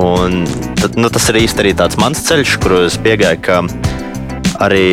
Un 0.03 0.43
tad, 0.81 0.99
nu, 0.99 1.11
tas 1.13 1.29
ir 1.31 1.39
īsti 1.45 1.63
arī 1.63 1.75
tāds 1.79 2.01
mans 2.03 2.23
ceļš, 2.27 2.57
kur 2.63 2.81
es 2.81 2.99
piegāju, 3.05 3.43
ka 3.47 3.63
arī 4.67 4.85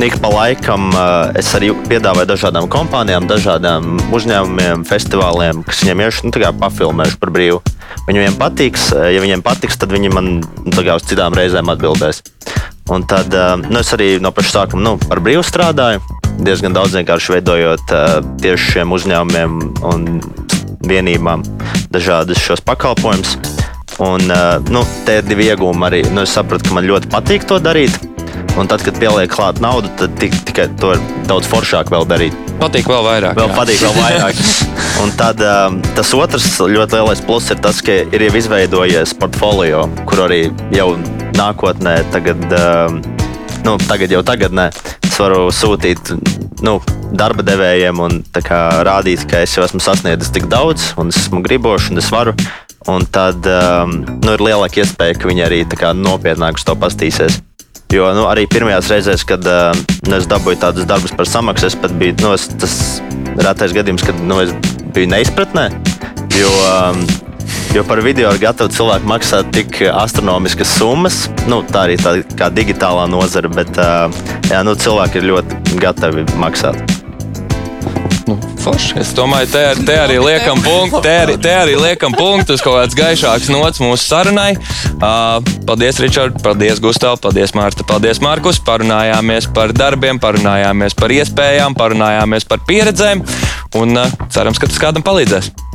ik 0.00 0.16
pa 0.20 0.28
laikam 0.32 0.88
uh, 0.94 1.28
es 1.36 1.50
arī 1.56 1.68
piedāvāju 1.88 2.30
dažādām 2.30 2.68
kompānijām, 2.72 3.26
dažādām 3.28 3.98
uzņēmumiem, 4.14 4.86
festivāliem, 4.88 5.60
kas 5.66 5.82
viņiem 5.84 6.02
ir 6.06 6.20
nu, 6.24 6.52
pafilmējuši 6.62 7.18
par 7.20 7.32
brīvu. 7.34 7.60
Viņiem 8.08 8.38
patiks, 8.40 8.88
ja 8.92 9.20
viņiem 9.20 9.44
patiks, 9.44 9.76
tad 9.76 9.92
viņi 9.92 10.10
man 10.14 10.30
nu, 10.40 10.84
uz 10.96 11.04
citām 11.06 11.36
reizēm 11.36 11.68
atbildēs. 11.74 12.22
Un 12.90 13.04
tad 13.04 13.34
uh, 13.36 13.54
nu, 13.60 13.82
es 13.82 13.92
arī 13.92 14.16
no 14.22 14.32
paša 14.32 14.54
sākuma 14.56 14.82
nu, 14.86 14.94
par 15.04 15.20
brīvu 15.20 15.44
strādāju. 15.44 16.00
Diezgan 16.42 16.72
daudz 16.72 16.96
vienkārši 16.96 17.34
veidojot 17.36 17.92
tieši 18.40 18.70
šiem 18.72 18.94
uzņēmumiem 18.96 19.58
un 19.84 20.06
vienībām 20.88 21.44
dažādus 21.92 22.40
šos 22.40 22.64
pakalpojumus. 22.64 23.36
Un, 24.02 24.24
nu, 24.72 24.86
te 25.06 25.20
ir 25.20 25.28
divi 25.28 25.50
iegūmi 25.52 25.86
arī. 25.86 26.00
Nu, 26.16 26.24
es 26.24 26.32
sapratu, 26.32 26.70
ka 26.70 26.80
man 26.80 26.88
ļoti 26.88 27.12
patīk 27.12 27.44
to 27.46 27.60
darīt. 27.62 28.00
Un 28.60 28.68
tad, 28.68 28.82
kad 28.84 28.98
pieliek 29.00 29.32
klāt 29.32 29.62
naudu, 29.64 29.88
tad 29.96 30.14
tik, 30.20 30.34
tikai 30.48 30.66
to 30.80 30.92
ir 30.96 31.04
daudz 31.28 31.48
foršāk 31.48 31.92
vēl 31.92 32.04
darīt. 32.08 32.36
Patīk 32.60 32.88
vēl 32.90 33.06
vairāk. 33.06 33.38
Vēl 33.38 33.48
jā. 33.48 33.56
patīk 33.56 33.80
vēl 33.82 33.96
vairāk. 33.96 34.42
Un 35.02 35.14
tad 35.18 35.40
um, 35.42 35.78
tas 35.96 36.12
otrs 36.14 36.48
ļoti 36.60 36.98
lielais 36.98 37.22
pluss 37.26 37.50
ir 37.50 37.62
tas, 37.64 37.80
ka 37.82 38.02
ir 38.04 38.26
jau 38.28 38.34
izveidojies 38.38 39.16
portfolio, 39.18 39.86
kur 40.06 40.26
arī 40.28 40.44
jau 40.76 40.92
nākotnē, 41.38 41.96
tagad, 42.12 42.44
um, 42.60 43.00
nu, 43.64 43.78
tagad 43.88 44.12
jau 44.12 44.20
tagadnē, 44.26 44.68
es 45.08 45.16
varu 45.18 45.48
sūtīt 45.54 46.12
nu, 46.62 46.76
darba 47.16 47.44
devējiem 47.46 48.02
un 48.04 48.20
kā, 48.44 48.60
rādīt, 48.86 49.24
ka 49.30 49.42
es 49.46 49.56
jau 49.56 49.64
esmu 49.66 49.82
sasniedzis 49.82 50.32
tik 50.34 50.46
daudz, 50.52 50.92
un 51.00 51.10
es 51.12 51.24
esmu 51.24 51.42
gribošs, 51.44 51.90
un 51.92 52.02
es 52.02 52.12
varu. 52.12 52.36
Un 52.90 53.04
tad 53.06 53.46
um, 53.46 54.00
nu, 54.02 54.32
ir 54.34 54.42
lielāka 54.42 54.82
iespēja, 54.82 55.14
ka 55.18 55.28
viņi 55.30 55.44
arī 55.46 55.62
kā, 55.70 55.92
nopietnāk 55.94 56.58
uz 56.58 56.66
to 56.66 56.74
pastīsies. 56.78 57.38
Jo 57.92 58.06
nu, 58.16 58.22
arī 58.24 58.46
pirmajās 58.48 58.86
reizēs, 58.88 59.22
kad 59.28 59.44
uh, 59.44 59.76
es 60.16 60.24
dabūju 60.30 60.62
tādus 60.62 60.86
darbus 60.88 61.12
par 61.12 61.28
samaksu, 61.28 61.68
es 61.68 61.74
pat 61.76 61.92
biju 62.00 62.14
nu, 62.22 62.30
es, 62.32 62.46
tas 62.56 62.76
retais 63.36 63.74
gadījums, 63.76 64.04
kad 64.08 64.22
nu, 64.24 64.38
es 64.40 64.54
biju 64.96 65.10
neizpratnē. 65.12 65.66
Jo, 66.32 66.48
um, 66.70 67.02
jo 67.76 67.84
par 67.84 68.00
video 68.00 68.32
ir 68.32 68.40
gatavi 68.40 68.72
cilvēki 68.72 69.10
maksāt 69.12 69.52
tik 69.52 69.82
astronomiskas 69.92 70.72
summas. 70.78 71.26
Nu, 71.52 71.60
tā 71.68 71.84
arī 71.84 72.00
tā 72.00 72.16
kā 72.38 72.48
digitālā 72.48 73.04
nozara, 73.12 73.52
bet 73.52 73.76
uh, 73.76 74.08
jā, 74.48 74.64
nu, 74.64 74.72
cilvēki 74.72 75.20
ir 75.20 75.28
ļoti 75.34 75.80
gatavi 75.84 76.24
maksāt. 76.40 76.80
Nu, 78.28 78.36
forši. 78.62 78.94
Es 79.02 79.10
domāju, 79.16 79.48
te, 79.52 79.62
te, 79.86 79.96
arī 79.98 80.18
liekam 80.22 80.60
punktu, 80.62 81.00
te, 81.04 81.14
arī, 81.24 81.34
te 81.42 81.50
arī 81.54 81.74
liekam 81.80 82.14
punktu 82.14 82.54
uz 82.56 82.62
kaut 82.62 82.78
kāds 82.78 82.98
gaišāks 82.98 83.50
nots 83.50 83.82
mūsu 83.82 84.04
sarunai. 84.04 84.52
Uh, 85.02 85.40
paldies, 85.66 85.98
Ričard, 86.02 86.38
paldies, 86.44 86.80
Gustav, 86.82 87.18
paldies, 87.24 87.54
Mārta, 87.58 87.86
paldies, 87.88 88.22
Markus. 88.22 88.60
Parunājāmies 88.62 89.50
par 89.56 89.74
darbiem, 89.74 90.22
parunājāmies 90.22 90.96
par 90.98 91.16
iespējām, 91.18 91.76
parunājāmies 91.78 92.48
par 92.48 92.62
pieredzēm 92.68 93.26
un 93.82 94.04
uh, 94.04 94.16
cerams, 94.30 94.62
ka 94.62 94.70
tas 94.70 94.82
kādam 94.82 95.06
palīdzēs. 95.06 95.71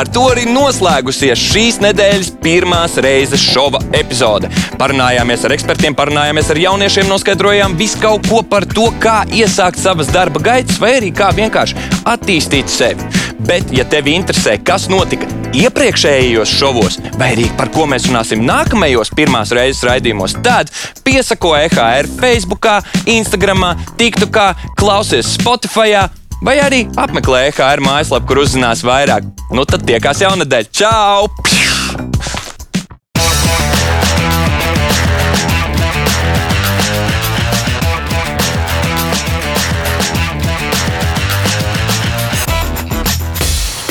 Ar 0.00 0.08
to 0.08 0.22
arī 0.32 0.46
noslēgusies 0.48 1.40
šīs 1.50 1.78
nedēļas 1.84 2.30
pirmās 2.40 2.96
reizes 3.04 3.42
šova 3.44 3.82
epizode. 3.96 4.48
Parunājāmies 4.80 5.44
ar 5.44 5.54
ekspertiem, 5.56 5.96
parunājāmies 5.98 6.48
ar 6.54 6.60
jauniešiem, 6.62 7.08
noskaidrojām 7.10 7.76
visu 7.76 8.00
kaut 8.00 8.28
ko 8.30 8.40
par 8.40 8.64
to, 8.70 8.86
kā 9.02 9.22
iesākt 9.28 9.80
savas 9.82 10.08
darba 10.14 10.40
gaitas, 10.40 10.80
vai 10.80 10.94
arī 11.00 11.10
kā 11.16 11.28
vienkārši 11.36 11.90
attīstīt 12.08 12.72
sevi. 12.72 13.10
Bet, 13.40 13.68
ja 13.72 13.84
tevi 13.88 14.14
interesē, 14.16 14.56
kas 14.64 14.86
notika 14.92 15.28
iepriekšējos 15.56 16.54
šovos, 16.60 17.00
vai 17.20 17.32
arī 17.34 17.48
par 17.58 17.72
ko 17.74 17.84
mēs 17.90 18.08
runāsim 18.08 18.44
nākamajos 18.46 19.12
pirmās 19.16 19.52
reizes 19.56 19.84
raidījumos, 19.88 20.38
tad 20.44 20.72
piesako 21.04 21.56
EHR 21.58 22.08
Facebook, 22.20 22.70
Instagram, 23.08 23.68
TikTokā, 24.00 24.52
klausies 24.80 25.36
Spotify. 25.36 26.19
Vai 26.40 26.56
arī 26.64 26.84
apmeklē 26.96 27.50
EHR 27.50 27.82
mājaslapu, 27.84 28.30
kur 28.30 28.42
uzzinās 28.46 28.80
vairāk. 28.86 29.28
Nu 29.52 29.66
tad 29.68 29.84
tiekās 29.88 30.24
jaunadēļ. 30.24 30.70
Čau! 30.72 32.39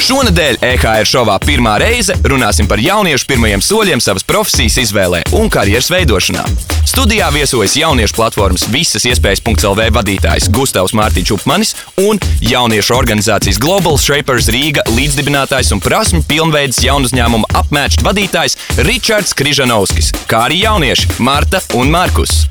Šonadēļ 0.09 0.55
EHR 0.65 1.05
šovā 1.05 1.35
pirmā 1.43 1.75
reize 1.77 2.15
runāsim 2.25 2.65
par 2.65 2.81
jauniešu 2.81 3.27
pirmajiem 3.29 3.61
soļiem 3.61 4.01
savas 4.01 4.23
profesijas 4.25 4.79
izvēlē 4.81 5.19
un 5.37 5.51
karjeras 5.53 5.91
veidošanā. 5.93 6.47
Studijā 6.89 7.27
viesojas 7.29 7.75
jauniešu 7.77 8.17
platformas 8.17 8.65
visas 8.73 9.05
iespējas.CLV 9.05 9.91
vadītājs 9.93 10.49
Gustavs 10.55 10.95
Mārtiņš 10.97 11.33
Upmanis 11.35 11.75
un 12.01 12.17
jauniešu 12.41 12.97
organizācijas 12.97 13.61
Global 13.61 14.01
Shapers 14.01 14.49
Rīga 14.49 14.87
līdzdibinātājs 14.89 15.69
un 15.77 15.83
prasmu 15.85 16.25
pilnveids 16.25 16.81
jaunu 16.87 17.05
uzņēmumu 17.05 17.53
apmēķu 17.61 18.09
vadītājs 18.09 18.57
Ričards 18.81 19.37
Križanovskis, 19.37 20.09
kā 20.25 20.47
arī 20.49 20.63
jaunieši 20.63 21.19
Marta 21.21 21.61
un 21.77 21.93
Markus. 21.93 22.47